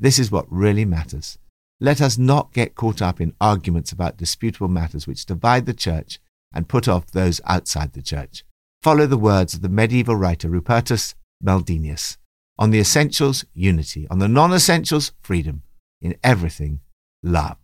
This 0.00 0.18
is 0.18 0.32
what 0.32 0.50
really 0.50 0.84
matters. 0.84 1.38
Let 1.80 2.00
us 2.00 2.18
not 2.18 2.52
get 2.52 2.74
caught 2.74 3.00
up 3.00 3.20
in 3.20 3.36
arguments 3.40 3.92
about 3.92 4.16
disputable 4.16 4.68
matters 4.68 5.06
which 5.06 5.24
divide 5.24 5.66
the 5.66 5.72
church 5.72 6.18
and 6.52 6.68
put 6.68 6.88
off 6.88 7.06
those 7.12 7.40
outside 7.46 7.92
the 7.92 8.02
church. 8.02 8.44
Follow 8.82 9.06
the 9.06 9.16
words 9.16 9.54
of 9.54 9.62
the 9.62 9.68
medieval 9.68 10.16
writer 10.16 10.48
Rupertus 10.48 11.14
Meldenius. 11.40 12.16
On 12.58 12.70
the 12.70 12.80
essentials, 12.80 13.44
unity. 13.54 14.08
On 14.10 14.18
the 14.18 14.26
non 14.26 14.52
essentials, 14.52 15.12
freedom. 15.20 15.62
In 16.00 16.16
everything, 16.24 16.80
love. 17.22 17.58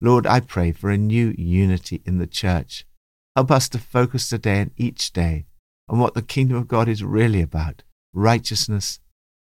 Lord, 0.00 0.24
I 0.24 0.38
pray 0.38 0.70
for 0.70 0.90
a 0.90 0.96
new 0.96 1.34
unity 1.36 2.00
in 2.06 2.18
the 2.18 2.28
church. 2.28 2.86
Help 3.34 3.50
us 3.50 3.68
to 3.70 3.78
focus 3.78 4.28
today 4.28 4.60
and 4.60 4.70
each 4.76 5.12
day 5.12 5.46
on 5.88 5.98
what 5.98 6.14
the 6.14 6.22
kingdom 6.22 6.56
of 6.56 6.68
God 6.68 6.88
is 6.88 7.02
really 7.02 7.42
about 7.42 7.82
righteousness, 8.12 9.00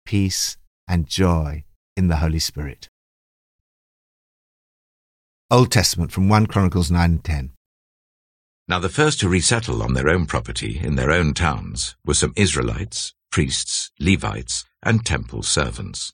peace, 0.06 0.58
and 0.86 1.08
joy 1.08 1.64
in 1.96 2.10
the 2.10 2.18
Holy 2.18 2.40
Spirit. 2.40 2.90
Old 5.50 5.72
Testament 5.72 6.12
from 6.12 6.28
1 6.28 6.48
Chronicles 6.48 6.92
9 6.92 7.10
and 7.10 7.24
10. 7.24 7.52
Now 8.70 8.78
the 8.78 8.88
first 8.88 9.20
to 9.22 9.28
resettle 9.28 9.82
on 9.82 9.96
their 9.96 10.10
own 10.10 10.28
property 10.28 10.80
in 10.80 10.94
their 10.94 11.12
own 11.12 11.34
towns 11.34 11.96
were 12.06 12.14
some 12.14 12.34
Israelites, 12.36 13.16
priests, 13.32 13.90
Levites, 14.00 14.64
and 14.84 15.04
temple 15.04 15.42
servants. 15.42 16.14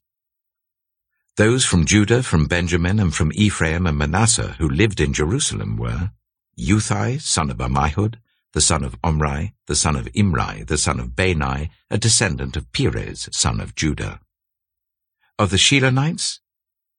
Those 1.35 1.65
from 1.65 1.83
Judah, 1.83 2.24
from 2.24 2.47
Benjamin, 2.47 2.97
and 2.97 3.13
from 3.13 3.33
Ephraim 3.35 3.85
and 3.85 3.97
Manasseh 3.97 4.55
who 4.57 4.69
lived 4.69 5.01
in 5.01 5.12
Jerusalem 5.12 5.75
were 5.75 6.12
Uthai, 6.57 7.19
son 7.21 7.51
of 7.51 7.57
Ammihud, 7.57 8.19
the 8.53 8.62
son 8.62 8.85
of 8.85 8.95
Omri, 9.03 9.53
the 9.67 9.75
son 9.75 9.97
of 9.97 10.07
Imri, 10.13 10.63
the 10.63 10.77
son 10.77 11.01
of 11.01 11.13
Bani, 11.13 11.71
a 11.91 11.97
descendant 11.97 12.55
of 12.55 12.71
Perez, 12.71 13.27
son 13.33 13.59
of 13.59 13.75
Judah. 13.75 14.21
Of 15.38 15.50
the 15.50 15.57
Shilonites, 15.57 16.39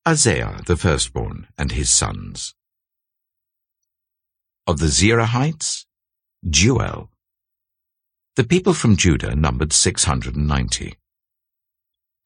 Azariah 0.05 0.63
the 0.67 0.77
firstborn 0.77 1.47
and 1.57 1.71
his 1.71 1.89
sons. 1.89 2.53
Of 4.67 4.79
the 4.79 4.87
Zerahites, 4.87 5.85
Jeuel. 6.45 7.07
The 8.35 8.43
people 8.43 8.73
from 8.73 8.97
Judah 8.97 9.33
numbered 9.33 9.71
690. 9.71 10.93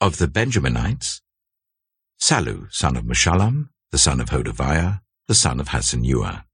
Of 0.01 0.17
the 0.17 0.27
Benjaminites, 0.27 1.21
Sallu, 2.19 2.73
son 2.73 2.97
of 2.97 3.03
Meshullam, 3.03 3.69
the 3.91 3.99
son 3.99 4.19
of 4.19 4.31
Hodaviah, 4.31 5.01
the 5.27 5.35
son 5.35 5.59
of 5.59 5.67
Hassenuah. 5.67 6.45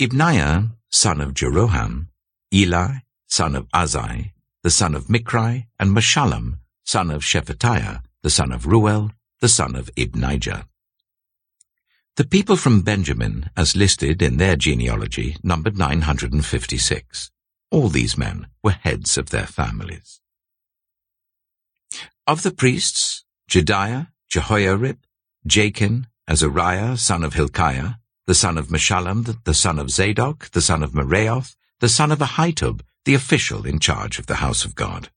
Ibneiah, 0.00 0.70
son 0.90 1.20
of 1.20 1.34
Jeroham, 1.34 2.06
Eli, 2.54 3.00
son 3.28 3.54
of 3.54 3.68
Azai, 3.74 4.32
the 4.62 4.70
son 4.70 4.94
of 4.94 5.10
Michri, 5.10 5.68
and 5.78 5.94
Meshullam, 5.94 6.60
son 6.82 7.10
of 7.10 7.20
Shephatiah, 7.20 8.00
the 8.22 8.30
son 8.30 8.50
of 8.50 8.66
Reuel, 8.66 9.10
the 9.40 9.50
son 9.50 9.76
of 9.76 9.90
Ibnijah. 9.96 10.64
The 12.16 12.24
people 12.26 12.56
from 12.56 12.82
Benjamin, 12.82 13.48
as 13.56 13.74
listed 13.74 14.20
in 14.20 14.36
their 14.36 14.54
genealogy, 14.54 15.38
numbered 15.42 15.78
956. 15.78 17.30
All 17.70 17.88
these 17.88 18.18
men 18.18 18.48
were 18.62 18.72
heads 18.72 19.16
of 19.16 19.30
their 19.30 19.46
families. 19.46 20.20
Of 22.26 22.42
the 22.42 22.50
priests, 22.50 23.24
Jedaiah, 23.48 24.08
Jehoiarib, 24.30 24.98
Jachin, 25.48 26.04
Azariah, 26.28 26.98
son 26.98 27.24
of 27.24 27.32
Hilkiah, 27.32 27.94
the 28.26 28.34
son 28.34 28.58
of 28.58 28.68
Meshullam, 28.68 29.42
the 29.44 29.54
son 29.54 29.78
of 29.78 29.90
Zadok, 29.90 30.50
the 30.50 30.60
son 30.60 30.82
of 30.82 30.92
Meraioth, 30.92 31.56
the 31.80 31.88
son 31.88 32.12
of 32.12 32.18
Ahitub, 32.18 32.82
the 33.06 33.14
official 33.14 33.64
in 33.64 33.78
charge 33.78 34.18
of 34.18 34.26
the 34.26 34.36
house 34.36 34.66
of 34.66 34.74
God. 34.74 35.08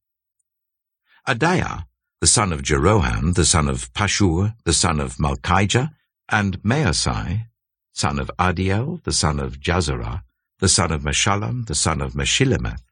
Adaiah, 1.27 1.87
the 2.21 2.27
son 2.27 2.53
of 2.53 2.61
Jeroham, 2.61 3.35
the 3.35 3.43
son 3.43 3.67
of 3.67 3.91
Pashur, 3.91 4.55
the 4.63 4.73
son 4.73 5.01
of 5.01 5.17
Malchijah, 5.17 5.91
and 6.29 6.61
Maasai, 6.63 7.47
son 7.93 8.19
of 8.19 8.31
Adiel, 8.39 9.03
the 9.03 9.13
son 9.13 9.39
of 9.39 9.59
Jahzerah, 9.59 10.23
the 10.59 10.69
son 10.69 10.91
of 10.91 11.03
Meshullam, 11.03 11.67
the 11.67 11.75
son 11.75 12.01
of 12.01 12.13
Meshillemeth, 12.13 12.83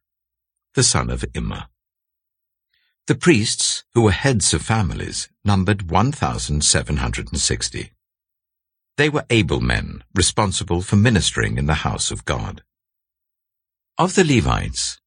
the 0.76 0.84
son 0.84 1.10
of 1.10 1.26
Immer. 1.34 1.68
The 3.08 3.16
priests, 3.16 3.84
who 3.94 4.04
were 4.04 4.12
heads 4.12 4.54
of 4.54 4.62
families, 4.62 5.30
numbered 5.44 5.92
1,760. 5.92 7.92
They 8.96 9.10
were 9.10 9.26
able 9.30 9.60
men, 9.60 10.04
responsible 10.16 10.82
for 10.82 10.96
ministering 10.96 11.58
in 11.58 11.66
the 11.66 11.84
house 11.86 12.12
of 12.12 12.26
God. 12.26 12.64
Of 13.98 14.16
the 14.16 14.24
Levites, 14.24 15.00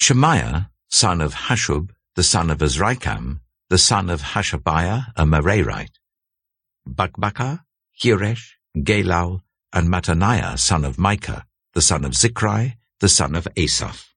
Shemaiah, 0.00 0.70
son 0.90 1.20
of 1.20 1.34
Hashub, 1.34 1.90
the 2.16 2.22
son 2.22 2.50
of 2.50 2.58
Azrikam, 2.58 3.40
the 3.70 3.78
son 3.78 4.10
of 4.10 4.22
Hashabiah, 4.22 5.12
a 5.16 5.24
Merarite, 5.24 5.98
Bakbakkar, 6.88 7.60
Heresh, 8.00 8.52
Galal, 8.76 9.40
and 9.72 9.88
Mattaniah, 9.88 10.58
son 10.58 10.84
of 10.84 10.98
Micah, 10.98 11.46
the 11.72 11.82
son 11.82 12.04
of 12.04 12.12
Zichri, 12.12 12.74
the 13.00 13.08
son 13.08 13.34
of 13.34 13.48
Asaph, 13.56 14.14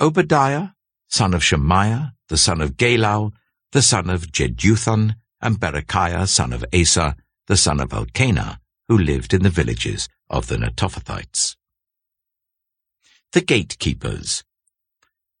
Obadiah, 0.00 0.70
son 1.08 1.34
of 1.34 1.42
Shemaiah, 1.42 2.14
the 2.28 2.36
son 2.36 2.60
of 2.60 2.76
Galal, 2.76 3.32
the 3.72 3.82
son 3.82 4.10
of 4.10 4.32
Jeduthun, 4.32 5.16
and 5.40 5.58
Berechiah, 5.58 6.28
son 6.28 6.52
of 6.52 6.64
Asa, 6.72 7.16
the 7.46 7.56
son 7.56 7.80
of 7.80 7.92
Elkanah, 7.92 8.60
who 8.88 8.98
lived 8.98 9.32
in 9.32 9.42
the 9.42 9.50
villages 9.50 10.08
of 10.28 10.48
the 10.48 10.56
Netophathites. 10.56 11.56
The 13.32 13.40
gatekeepers, 13.40 14.42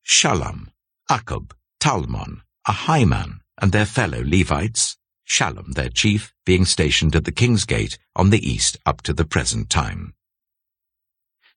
Shallum, 0.06 0.68
Akkub, 1.10 1.52
Talmon, 1.80 2.42
Ahiman, 2.66 3.40
and 3.60 3.72
their 3.72 3.86
fellow 3.86 4.22
Levites, 4.24 4.96
Shallum, 5.30 5.74
their 5.74 5.88
chief, 5.88 6.34
being 6.44 6.64
stationed 6.64 7.14
at 7.14 7.24
the 7.24 7.30
king's 7.30 7.64
gate 7.64 7.98
on 8.16 8.30
the 8.30 8.50
east 8.50 8.76
up 8.84 9.00
to 9.02 9.12
the 9.12 9.24
present 9.24 9.70
time. 9.70 10.12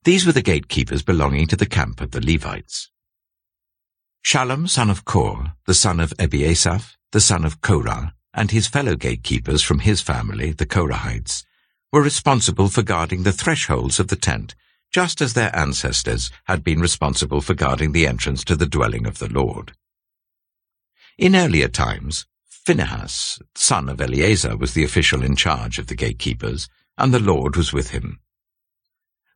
These 0.03 0.27
were 0.27 0.31
the 0.31 0.43
gatekeepers 0.43 1.01
belonging 1.01 1.47
to 1.47 1.55
the 1.55 1.65
camp 1.65 1.99
of 1.99 2.11
the 2.11 2.21
Levites. 2.21 2.91
Shallum, 4.23 4.69
son 4.69 4.91
of 4.91 5.05
Kor, 5.05 5.53
the 5.65 5.73
son 5.73 5.99
of 5.99 6.13
Ebiasaph, 6.19 6.97
the 7.13 7.19
son 7.19 7.43
of 7.43 7.61
Korah, 7.61 8.13
and 8.31 8.51
his 8.51 8.67
fellow 8.67 8.95
gatekeepers 8.95 9.63
from 9.63 9.79
his 9.79 10.01
family, 10.01 10.51
the 10.51 10.67
Korahites, 10.67 11.43
were 11.91 12.03
responsible 12.03 12.69
for 12.69 12.83
guarding 12.83 13.23
the 13.23 13.31
thresholds 13.31 13.99
of 13.99 14.09
the 14.09 14.15
tent, 14.15 14.53
just 14.91 15.19
as 15.19 15.33
their 15.33 15.53
ancestors 15.55 16.29
had 16.43 16.63
been 16.63 16.79
responsible 16.79 17.41
for 17.41 17.55
guarding 17.55 17.91
the 17.91 18.05
entrance 18.05 18.43
to 18.43 18.55
the 18.55 18.67
dwelling 18.67 19.07
of 19.07 19.17
the 19.17 19.33
Lord. 19.33 19.73
In 21.17 21.35
earlier 21.35 21.67
times, 21.67 22.27
Phinehas, 22.65 23.39
son 23.55 23.89
of 23.89 24.00
Eleazar, 24.00 24.55
was 24.55 24.74
the 24.74 24.86
official 24.86 25.22
in 25.22 25.36
charge 25.36 25.79
of 25.79 25.88
the 25.88 25.96
gatekeepers, 25.96 26.70
and 26.98 27.13
the 27.13 27.20
Lord 27.20 27.58
was 27.58 27.74
with 27.74 27.89
him. 27.89 28.20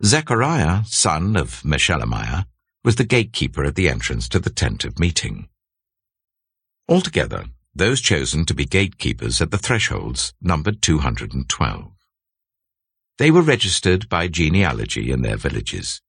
Zechariah, 0.02 0.86
son 0.86 1.36
of 1.36 1.62
Meshelemiah, 1.64 2.46
was 2.86 2.96
the 2.96 3.04
gatekeeper 3.04 3.66
at 3.66 3.76
the 3.76 3.90
entrance 3.90 4.30
to 4.30 4.40
the 4.40 4.50
tent 4.50 4.86
of 4.86 4.98
meeting. 4.98 5.50
Altogether, 6.88 7.48
those 7.76 8.00
chosen 8.00 8.46
to 8.46 8.54
be 8.54 8.64
gatekeepers 8.64 9.42
at 9.42 9.52
the 9.52 9.58
thresholds 9.58 10.34
numbered 10.40 10.82
212. 10.82 11.92
They 13.18 13.30
were 13.30 13.42
registered 13.42 14.08
by 14.08 14.30
genealogy 14.30 15.12
in 15.12 15.22
their 15.22 15.36
villages. 15.36 16.02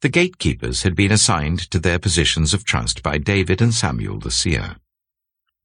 The 0.00 0.08
gatekeepers 0.10 0.84
had 0.84 0.94
been 0.94 1.10
assigned 1.10 1.68
to 1.72 1.80
their 1.80 1.98
positions 1.98 2.54
of 2.54 2.64
trust 2.64 3.02
by 3.02 3.18
David 3.18 3.60
and 3.60 3.74
Samuel 3.74 4.20
the 4.20 4.30
seer. 4.30 4.76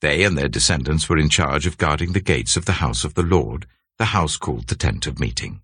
They 0.01 0.23
and 0.23 0.37
their 0.37 0.47
descendants 0.47 1.09
were 1.09 1.17
in 1.17 1.29
charge 1.29 1.65
of 1.65 1.77
guarding 1.77 2.13
the 2.13 2.21
gates 2.21 2.55
of 2.55 2.65
the 2.65 2.79
house 2.83 3.03
of 3.03 3.15
the 3.15 3.23
Lord, 3.23 3.65
the 3.97 4.05
house 4.05 4.37
called 4.37 4.67
the 4.67 4.75
tent 4.75 5.07
of 5.07 5.19
meeting. 5.19 5.61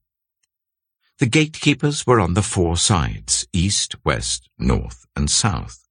The 1.19 1.25
gatekeepers 1.25 2.05
were 2.05 2.19
on 2.19 2.33
the 2.33 2.41
four 2.41 2.75
sides, 2.75 3.47
east, 3.53 3.95
west, 4.03 4.49
north, 4.59 5.05
and 5.15 5.29
south. 5.29 5.87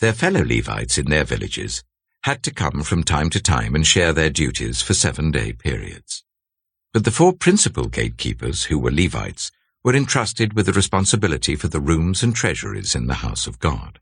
Their 0.00 0.12
fellow 0.12 0.44
Levites 0.44 0.98
in 0.98 1.06
their 1.06 1.22
villages 1.22 1.84
had 2.24 2.42
to 2.42 2.50
come 2.50 2.82
from 2.82 3.04
time 3.04 3.30
to 3.30 3.40
time 3.40 3.76
and 3.76 3.86
share 3.86 4.12
their 4.12 4.30
duties 4.30 4.82
for 4.82 4.94
seven-day 4.94 5.52
periods. 5.52 6.24
But 6.92 7.04
the 7.04 7.12
four 7.12 7.32
principal 7.32 7.86
gatekeepers, 7.86 8.64
who 8.64 8.78
were 8.78 8.90
Levites, 8.90 9.52
were 9.84 9.94
entrusted 9.94 10.54
with 10.54 10.66
the 10.66 10.72
responsibility 10.72 11.54
for 11.54 11.68
the 11.68 11.80
rooms 11.80 12.22
and 12.22 12.34
treasuries 12.34 12.96
in 12.96 13.06
the 13.06 13.14
house 13.14 13.46
of 13.46 13.60
God. 13.60 14.00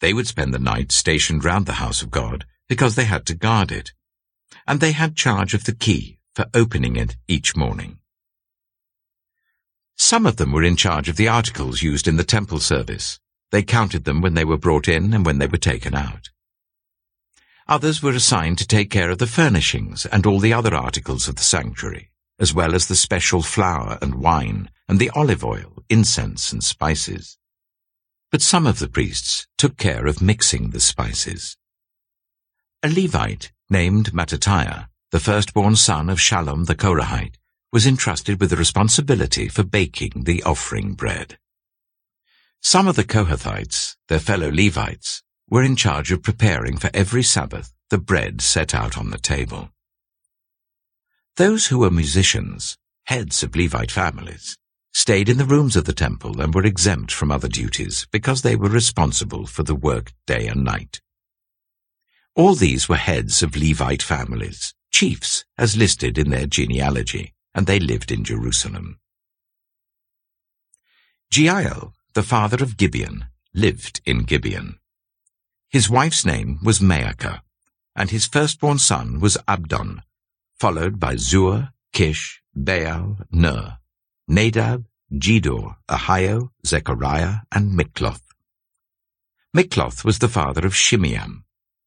They 0.00 0.14
would 0.14 0.28
spend 0.28 0.54
the 0.54 0.60
night 0.60 0.92
stationed 0.92 1.44
round 1.44 1.66
the 1.66 1.74
house 1.84 2.02
of 2.02 2.10
God 2.10 2.46
because 2.68 2.94
they 2.94 3.04
had 3.04 3.26
to 3.26 3.34
guard 3.34 3.72
it, 3.72 3.92
and 4.66 4.80
they 4.80 4.92
had 4.92 5.16
charge 5.16 5.54
of 5.54 5.64
the 5.64 5.74
key 5.74 6.18
for 6.34 6.46
opening 6.54 6.94
it 6.94 7.16
each 7.26 7.56
morning. 7.56 7.98
Some 9.96 10.24
of 10.24 10.36
them 10.36 10.52
were 10.52 10.62
in 10.62 10.76
charge 10.76 11.08
of 11.08 11.16
the 11.16 11.26
articles 11.26 11.82
used 11.82 12.06
in 12.06 12.16
the 12.16 12.24
temple 12.24 12.60
service. 12.60 13.18
They 13.50 13.62
counted 13.62 14.04
them 14.04 14.20
when 14.20 14.34
they 14.34 14.44
were 14.44 14.58
brought 14.58 14.86
in 14.86 15.12
and 15.12 15.26
when 15.26 15.38
they 15.38 15.48
were 15.48 15.58
taken 15.58 15.94
out. 15.94 16.28
Others 17.66 18.02
were 18.02 18.12
assigned 18.12 18.58
to 18.58 18.66
take 18.66 18.90
care 18.90 19.10
of 19.10 19.18
the 19.18 19.26
furnishings 19.26 20.06
and 20.06 20.24
all 20.26 20.38
the 20.38 20.52
other 20.52 20.74
articles 20.74 21.28
of 21.28 21.36
the 21.36 21.42
sanctuary, 21.42 22.10
as 22.38 22.54
well 22.54 22.74
as 22.74 22.86
the 22.86 22.94
special 22.94 23.42
flour 23.42 23.98
and 24.00 24.14
wine 24.14 24.70
and 24.88 25.00
the 25.00 25.10
olive 25.10 25.44
oil, 25.44 25.82
incense 25.88 26.52
and 26.52 26.62
spices 26.62 27.37
but 28.30 28.42
some 28.42 28.66
of 28.66 28.78
the 28.78 28.88
priests 28.88 29.46
took 29.56 29.76
care 29.76 30.06
of 30.06 30.20
mixing 30.20 30.70
the 30.70 30.80
spices. 30.80 31.56
A 32.82 32.88
Levite 32.88 33.52
named 33.70 34.12
Mattithiah, 34.12 34.88
the 35.10 35.20
firstborn 35.20 35.76
son 35.76 36.10
of 36.10 36.18
Shallum 36.18 36.66
the 36.66 36.74
Korahite, 36.74 37.36
was 37.72 37.86
entrusted 37.86 38.40
with 38.40 38.50
the 38.50 38.56
responsibility 38.56 39.48
for 39.48 39.62
baking 39.62 40.24
the 40.24 40.42
offering 40.42 40.94
bread. 40.94 41.38
Some 42.60 42.88
of 42.88 42.96
the 42.96 43.04
Kohathites, 43.04 43.96
their 44.08 44.18
fellow 44.18 44.50
Levites, 44.50 45.22
were 45.48 45.62
in 45.62 45.76
charge 45.76 46.12
of 46.12 46.22
preparing 46.22 46.76
for 46.76 46.90
every 46.92 47.22
Sabbath 47.22 47.72
the 47.90 47.98
bread 47.98 48.40
set 48.40 48.74
out 48.74 48.98
on 48.98 49.10
the 49.10 49.18
table. 49.18 49.70
Those 51.36 51.66
who 51.68 51.78
were 51.78 51.90
musicians, 51.90 52.76
heads 53.04 53.42
of 53.42 53.56
Levite 53.56 53.90
families, 53.90 54.58
stayed 54.98 55.28
in 55.28 55.38
the 55.38 55.44
rooms 55.44 55.76
of 55.76 55.84
the 55.84 55.92
temple 55.92 56.40
and 56.40 56.52
were 56.52 56.66
exempt 56.66 57.12
from 57.12 57.30
other 57.30 57.46
duties 57.46 58.08
because 58.10 58.42
they 58.42 58.56
were 58.56 58.68
responsible 58.68 59.46
for 59.46 59.62
the 59.62 59.74
work 59.74 60.12
day 60.26 60.48
and 60.48 60.64
night. 60.64 61.00
All 62.34 62.56
these 62.56 62.88
were 62.88 62.96
heads 62.96 63.40
of 63.40 63.56
Levite 63.56 64.02
families, 64.02 64.74
chiefs 64.90 65.44
as 65.56 65.76
listed 65.76 66.18
in 66.18 66.30
their 66.30 66.46
genealogy, 66.46 67.32
and 67.54 67.68
they 67.68 67.78
lived 67.78 68.10
in 68.10 68.24
Jerusalem. 68.24 68.98
Jeiel, 71.30 71.92
the 72.14 72.24
father 72.24 72.60
of 72.60 72.76
Gibeon, 72.76 73.26
lived 73.54 74.00
in 74.04 74.24
Gibeon. 74.24 74.80
His 75.68 75.88
wife's 75.88 76.26
name 76.26 76.58
was 76.64 76.80
Maacah, 76.80 77.42
and 77.94 78.10
his 78.10 78.26
firstborn 78.26 78.78
son 78.78 79.20
was 79.20 79.38
Abdon, 79.46 80.02
followed 80.58 80.98
by 80.98 81.14
Zur, 81.14 81.68
Kish, 81.92 82.42
Baal, 82.52 83.18
Ner, 83.30 83.78
Nadab, 84.26 84.87
Gedor, 85.12 85.76
Ahio, 85.88 86.50
Zechariah, 86.66 87.38
and 87.50 87.72
Mikloth. 87.72 88.22
Mikloth 89.56 90.04
was 90.04 90.18
the 90.18 90.28
father 90.28 90.66
of 90.66 90.74
Shimeam. 90.74 91.44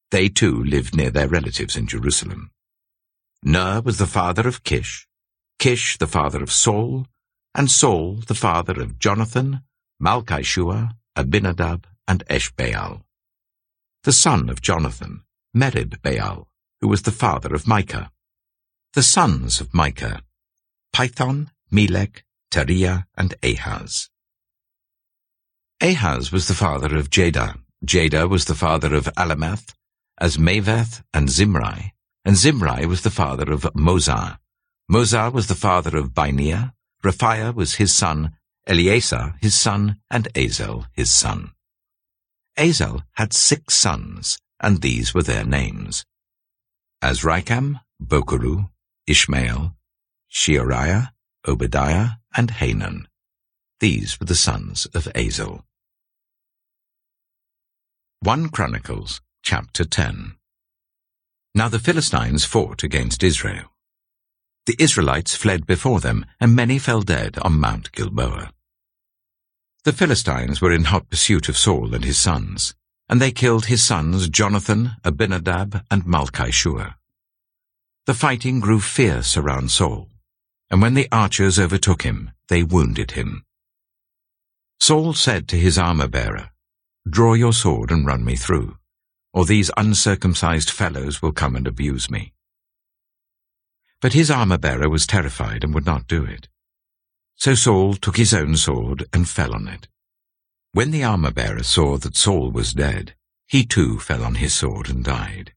They 0.10 0.28
too 0.28 0.64
lived 0.64 0.96
near 0.96 1.12
their 1.12 1.28
relatives 1.28 1.76
in 1.76 1.86
Jerusalem. 1.86 2.52
Ner 3.44 3.82
was 3.82 3.98
the 4.00 4.08
father 4.08 4.48
of 4.48 4.64
Kish, 4.64 5.08
Kish 5.60 5.98
the 6.00 6.08
father 6.08 6.42
of 6.42 6.52
Saul, 6.52 7.06
and 7.54 7.70
Saul 7.70 8.16
the 8.28 8.34
father 8.34 8.82
of 8.82 8.98
Jonathan, 8.98 9.62
Malchishua, 10.02 10.96
Abinadab, 11.16 11.86
and 12.08 12.26
Eshbaal. 12.28 13.04
The 14.04 14.14
son 14.14 14.50
of 14.50 14.62
Jonathan, 14.62 15.22
Merib-Baal, 15.56 16.48
who 16.82 16.88
was 16.88 17.04
the 17.04 17.12
father 17.12 17.54
of 17.54 17.68
Micah. 17.68 18.12
The 18.94 19.04
sons 19.04 19.62
of 19.62 19.74
Micah, 19.74 20.24
Pithon, 20.94 21.52
Melech, 21.70 22.24
Tahrea, 22.52 23.06
and 23.18 23.34
Ahaz. 23.42 24.10
Ahaz 25.82 26.32
was 26.32 26.48
the 26.48 26.54
father 26.54 26.96
of 26.96 27.10
Jada. 27.10 27.58
Jada 27.84 28.30
was 28.30 28.46
the 28.46 28.54
father 28.56 28.94
of 28.94 29.06
Alemeth, 29.18 29.74
Azmaveth, 30.22 31.02
and 31.14 31.30
Zimri, 31.30 31.94
and 32.24 32.36
Zimri 32.36 32.86
was 32.86 33.02
the 33.02 33.10
father 33.10 33.52
of 33.52 33.64
Moza. 33.74 34.38
Moza 34.92 35.34
was 35.34 35.48
the 35.48 35.56
father 35.56 35.98
of 35.98 36.14
Binea, 36.14 36.74
Rephaiah 37.04 37.56
was 37.56 37.76
his 37.76 37.92
son, 37.92 38.34
Eleasah 38.68 39.36
his 39.42 39.56
son, 39.56 39.98
and 40.12 40.28
Azel 40.36 40.86
his 40.94 41.10
son. 41.10 41.54
Azel 42.58 43.02
had 43.14 43.34
six 43.34 43.74
sons, 43.74 44.38
and 44.60 44.82
these 44.82 45.14
were 45.16 45.24
their 45.24 45.46
names. 45.46 46.06
Azrikam, 47.02 47.82
Bokeru, 48.00 48.70
Ishmael, 49.08 49.76
Sheariah, 50.32 51.10
Obadiah, 51.48 52.21
and 52.36 52.52
Hanan. 52.52 53.08
These 53.80 54.20
were 54.20 54.26
the 54.26 54.36
sons 54.36 54.86
of 54.94 55.08
Azel. 55.16 55.66
1 58.22 58.50
Chronicles 58.50 59.22
chapter 59.42 59.84
10 59.84 60.36
Now 61.56 61.68
the 61.68 61.80
Philistines 61.80 62.46
fought 62.46 62.84
against 62.84 63.24
Israel. 63.24 63.72
The 64.68 64.76
Israelites 64.78 65.36
fled 65.36 65.66
before 65.66 66.00
them, 66.00 66.26
and 66.40 66.56
many 66.56 66.78
fell 66.78 67.02
dead 67.02 67.40
on 67.42 67.60
Mount 67.60 67.92
Gilboa. 67.92 68.52
The 69.84 69.94
Philistines 69.94 70.62
were 70.62 70.72
in 70.72 70.84
hot 70.86 71.10
pursuit 71.10 71.50
of 71.50 71.58
Saul 71.58 71.96
and 71.96 72.06
his 72.06 72.20
sons, 72.20 72.76
and 73.10 73.20
they 73.20 73.32
killed 73.32 73.66
his 73.66 73.82
sons 73.82 74.30
Jonathan, 74.30 74.92
Abinadab, 75.04 75.84
and 75.90 76.04
Malchishua. 76.06 76.94
The 78.06 78.14
fighting 78.14 78.60
grew 78.60 78.80
fierce 78.80 79.36
around 79.36 79.72
Saul 79.72 80.11
and 80.72 80.82
when 80.82 80.94
the 80.94 81.10
archers 81.12 81.60
overtook 81.60 82.04
him, 82.04 82.32
they 82.48 82.64
wounded 82.64 83.12
him. 83.12 83.44
Saul 84.80 85.14
said 85.14 85.50
to 85.50 85.58
his 85.58 85.78
armor-bearer, 85.78 86.50
Draw 87.08 87.34
your 87.34 87.52
sword 87.52 87.92
and 87.92 88.06
run 88.06 88.24
me 88.24 88.38
through, 88.38 88.78
or 89.34 89.46
these 89.46 89.70
uncircumcised 89.76 90.72
fellows 90.72 91.22
will 91.22 91.34
come 91.34 91.58
and 91.58 91.68
abuse 91.68 92.10
me. 92.10 92.34
But 94.00 94.14
his 94.14 94.32
armor-bearer 94.32 94.90
was 94.90 95.06
terrified 95.06 95.66
and 95.66 95.74
would 95.74 95.86
not 95.86 96.08
do 96.08 96.24
it. 96.24 96.48
So 97.36 97.54
Saul 97.54 97.96
took 97.96 98.16
his 98.16 98.34
own 98.34 98.56
sword 98.56 99.06
and 99.12 99.28
fell 99.28 99.54
on 99.54 99.68
it. 99.68 99.90
When 100.72 100.92
the 100.92 101.04
armor-bearer 101.04 101.64
saw 101.64 101.98
that 101.98 102.16
Saul 102.16 102.50
was 102.50 102.74
dead, 102.74 103.14
he 103.46 103.66
too 103.66 104.00
fell 104.00 104.24
on 104.24 104.36
his 104.36 104.54
sword 104.54 104.90
and 104.90 105.04
died. 105.04 105.52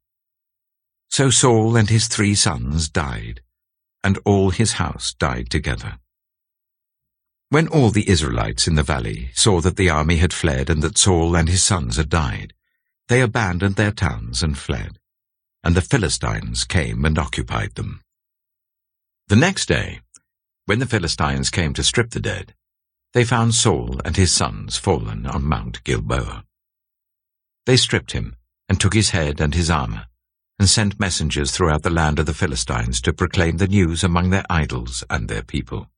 So 1.09 1.31
Saul 1.31 1.77
and 1.77 1.89
his 1.89 2.09
three 2.09 2.35
sons 2.35 2.89
died, 2.89 3.43
and 4.05 4.19
all 4.25 4.51
his 4.51 4.75
house 4.75 5.15
died 5.15 5.51
together. 5.51 5.99
When 7.49 7.67
all 7.69 7.91
the 7.91 8.09
Israelites 8.09 8.69
in 8.69 8.75
the 8.75 8.83
valley 8.83 9.31
saw 9.35 9.61
that 9.63 9.77
the 9.77 9.91
army 9.91 10.19
had 10.19 10.33
fled 10.33 10.71
and 10.71 10.83
that 10.83 10.99
Saul 10.99 11.35
and 11.35 11.49
his 11.49 11.65
sons 11.65 11.97
had 11.97 12.09
died, 12.09 12.53
they 13.09 13.21
abandoned 13.21 13.77
their 13.77 13.93
towns 13.93 14.43
and 14.43 14.57
fled. 14.57 14.99
and 15.65 15.75
the 15.75 15.81
Philistines 15.81 16.65
came 16.65 17.07
and 17.07 17.19
occupied 17.19 17.75
them. 17.75 18.03
The 19.29 19.37
next 19.37 19.67
day, 19.67 20.01
when 20.67 20.79
the 20.79 20.87
Philistines 20.87 21.49
came 21.49 21.73
to 21.73 21.83
strip 21.83 22.11
the 22.11 22.21
dead, 22.21 22.55
they 23.15 23.25
found 23.25 23.55
Saul 23.55 23.99
and 24.05 24.15
his 24.15 24.31
sons 24.31 24.77
fallen 24.77 25.27
on 25.27 25.45
Mount 25.45 25.83
Gilboa. 25.85 26.45
They 27.65 27.79
stripped 27.79 28.13
him, 28.13 28.37
and 28.69 28.79
took 28.79 28.93
his 28.93 29.11
head 29.11 29.41
and 29.41 29.55
his 29.55 29.71
armour, 29.71 30.07
and 30.65 30.71
sent 30.71 30.99
messengers 30.99 31.51
throughout 31.51 31.83
the 31.83 31.91
land 31.91 32.19
of 32.19 32.25
the 32.25 32.33
Philistines 32.33 32.99
to 32.99 33.13
proclaim 33.13 33.59
the 33.59 33.69
news 33.69 34.03
among 34.03 34.31
their 34.31 34.47
idols 34.49 35.05
and 35.11 35.29
their 35.29 35.43
people. 35.43 35.91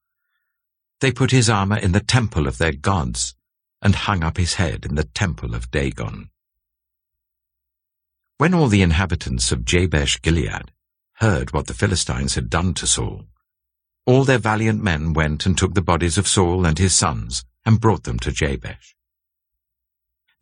They 1.01 1.13
put 1.13 1.31
his 1.31 1.49
armour 1.49 1.77
in 1.77 1.93
the 1.93 2.01
temple 2.01 2.49
of 2.49 2.59
their 2.59 2.73
gods, 2.73 3.37
and 3.81 3.95
hung 3.95 4.25
up 4.25 4.39
his 4.39 4.55
head 4.55 4.85
in 4.85 4.97
the 4.97 5.05
temple 5.05 5.55
of 5.55 5.71
Dagon. 5.71 6.31
When 8.39 8.55
all 8.55 8.67
the 8.67 8.83
inhabitants 8.83 9.53
of 9.53 9.65
Jabesh 9.65 10.21
Gilead 10.21 10.73
heard 11.21 11.53
what 11.53 11.69
the 11.69 11.73
Philistines 11.73 12.35
had 12.35 12.51
done 12.51 12.75
to 12.75 12.89
Saul, 12.89 13.27
all 14.05 14.25
their 14.25 14.39
valiant 14.39 14.83
men 14.83 15.13
went 15.13 15.47
and 15.47 15.57
took 15.57 15.75
the 15.75 15.81
bodies 15.81 16.19
of 16.19 16.27
Saul 16.27 16.67
and 16.67 16.77
his 16.77 16.93
sons, 16.93 17.45
and 17.65 17.81
brought 17.81 18.03
them 18.03 18.19
to 18.19 18.33
Jabesh. 18.33 18.97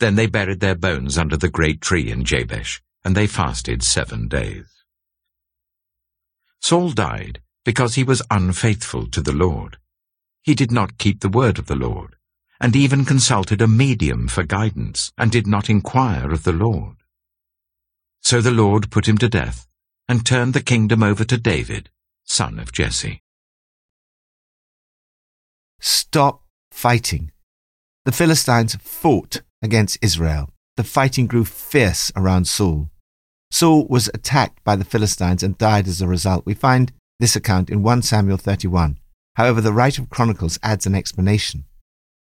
Then 0.00 0.14
they 0.14 0.28
buried 0.28 0.60
their 0.60 0.74
bones 0.74 1.18
under 1.18 1.37
the 1.37 1.50
great 1.50 1.82
tree 1.82 2.10
in 2.10 2.24
Jabesh, 2.24 2.80
and 3.04 3.16
they 3.16 3.26
fasted 3.26 3.82
seven 3.82 4.28
days. 4.28 4.66
Saul 6.60 6.90
died 6.90 7.40
because 7.64 7.94
he 7.94 8.04
was 8.04 8.22
unfaithful 8.30 9.06
to 9.08 9.20
the 9.20 9.32
Lord. 9.32 9.78
He 10.42 10.54
did 10.54 10.70
not 10.70 10.98
keep 10.98 11.20
the 11.20 11.28
word 11.28 11.58
of 11.58 11.66
the 11.66 11.76
Lord, 11.76 12.16
and 12.60 12.76
even 12.76 13.04
consulted 13.04 13.60
a 13.60 13.68
medium 13.68 14.28
for 14.28 14.42
guidance, 14.42 15.12
and 15.18 15.30
did 15.30 15.46
not 15.46 15.70
inquire 15.70 16.30
of 16.30 16.44
the 16.44 16.52
Lord. 16.52 16.96
So 18.22 18.40
the 18.40 18.50
Lord 18.50 18.90
put 18.90 19.08
him 19.08 19.18
to 19.18 19.28
death, 19.28 19.66
and 20.08 20.24
turned 20.24 20.54
the 20.54 20.62
kingdom 20.62 21.02
over 21.02 21.24
to 21.24 21.36
David, 21.36 21.90
son 22.24 22.58
of 22.58 22.72
Jesse. 22.72 23.22
Stop 25.80 26.42
fighting. 26.70 27.32
The 28.04 28.12
Philistines 28.12 28.76
fought 28.76 29.42
against 29.62 29.98
Israel. 30.02 30.50
The 30.76 30.84
fighting 30.84 31.26
grew 31.26 31.44
fierce 31.44 32.10
around 32.16 32.46
Saul. 32.46 32.90
Saul 33.54 33.86
was 33.86 34.10
attacked 34.12 34.64
by 34.64 34.74
the 34.74 34.84
Philistines 34.84 35.44
and 35.44 35.56
died 35.56 35.86
as 35.86 36.02
a 36.02 36.08
result. 36.08 36.44
We 36.44 36.54
find 36.54 36.90
this 37.20 37.36
account 37.36 37.70
in 37.70 37.84
1 37.84 38.02
Samuel 38.02 38.36
31. 38.36 38.98
However, 39.36 39.60
the 39.60 39.72
writer 39.72 40.02
of 40.02 40.10
Chronicles 40.10 40.58
adds 40.64 40.86
an 40.86 40.96
explanation. 40.96 41.64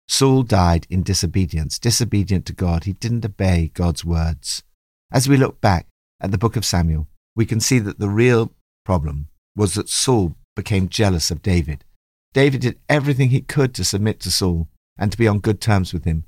Saul 0.06 0.42
died 0.42 0.86
in 0.90 1.02
disobedience, 1.02 1.78
disobedient 1.78 2.44
to 2.44 2.52
God. 2.52 2.84
He 2.84 2.92
didn't 2.92 3.24
obey 3.24 3.70
God's 3.72 4.04
words. 4.04 4.64
As 5.10 5.26
we 5.26 5.38
look 5.38 5.62
back 5.62 5.86
at 6.20 6.30
the 6.30 6.36
book 6.36 6.56
of 6.56 6.64
Samuel, 6.66 7.08
we 7.34 7.46
can 7.46 7.58
see 7.58 7.78
that 7.78 7.98
the 7.98 8.10
real 8.10 8.52
problem 8.84 9.28
was 9.56 9.72
that 9.76 9.88
Saul 9.88 10.36
became 10.54 10.90
jealous 10.90 11.30
of 11.30 11.40
David. 11.40 11.86
David 12.34 12.60
did 12.60 12.78
everything 12.86 13.30
he 13.30 13.40
could 13.40 13.72
to 13.76 13.84
submit 13.84 14.20
to 14.20 14.30
Saul 14.30 14.68
and 14.98 15.10
to 15.10 15.16
be 15.16 15.26
on 15.26 15.38
good 15.38 15.62
terms 15.62 15.94
with 15.94 16.04
him. 16.04 16.26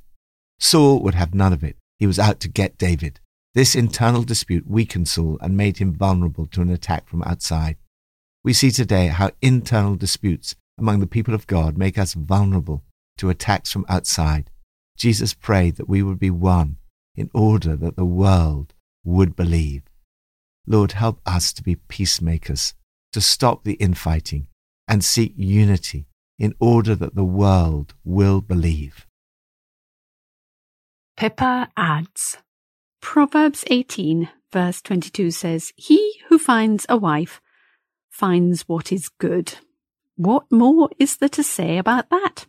Saul 0.59 1.03
would 1.03 1.15
have 1.15 1.35
none 1.35 1.53
of 1.53 1.63
it. 1.63 1.77
He 1.99 2.07
was 2.07 2.19
out 2.19 2.41
to 2.41 2.49
get 2.49 2.79
David. 2.79 3.21
This 3.57 3.75
internal 3.75 4.23
dispute 4.23 4.67
weakened 4.67 5.09
Saul 5.09 5.39
and 5.41 5.57
made 5.57 5.79
him 5.79 5.95
vulnerable 5.95 6.47
to 6.49 6.61
an 6.61 6.69
attack 6.69 7.09
from 7.09 7.23
outside. 7.23 7.79
We 8.45 8.53
see 8.53 8.71
today 8.71 9.07
how 9.07 9.31
internal 9.41 9.97
disputes 9.97 10.55
among 10.79 11.01
the 11.01 11.07
people 11.07 11.33
of 11.33 11.47
God 11.47 11.79
make 11.79 11.97
us 11.97 12.13
vulnerable 12.13 12.85
to 13.17 13.31
attacks 13.31 13.73
from 13.73 13.87
outside. 13.89 14.51
Jesus 14.99 15.33
prayed 15.33 15.77
that 15.77 15.89
we 15.89 16.03
would 16.03 16.19
be 16.19 16.29
one 16.29 16.77
in 17.15 17.31
order 17.33 17.77
that 17.77 17.97
the 17.97 18.05
world 18.05 18.75
would 19.07 19.35
believe. 19.35 19.85
Lord, 20.67 20.93
help 20.93 21.23
us 21.25 21.55
to 21.55 21.63
be 21.63 21.77
peacemakers, 21.77 22.75
to 23.15 23.23
stop 23.23 23.65
the 23.65 23.77
infighting 23.77 24.49
and 24.87 25.03
seek 25.03 25.33
unity 25.35 26.09
in 26.39 26.55
order 26.61 26.95
that 26.95 27.15
the 27.15 27.25
world 27.25 27.95
will 28.05 28.43
believe. 28.43 29.07
Pippa 31.17 31.71
adds 31.75 32.37
Proverbs 33.07 33.65
18, 33.69 34.29
verse 34.53 34.83
22 34.83 35.31
says, 35.31 35.73
He 35.77 36.21
who 36.29 36.41
finds 36.41 36.85
a 36.89 36.97
wife 36.97 37.41
finds 38.11 38.63
what 38.63 38.91
is 38.91 39.09
good. 39.09 39.55
What 40.17 40.51
more 40.51 40.91
is 40.99 41.17
there 41.17 41.29
to 41.29 41.45
say 41.45 41.79
about 41.79 42.11
that? 42.11 42.47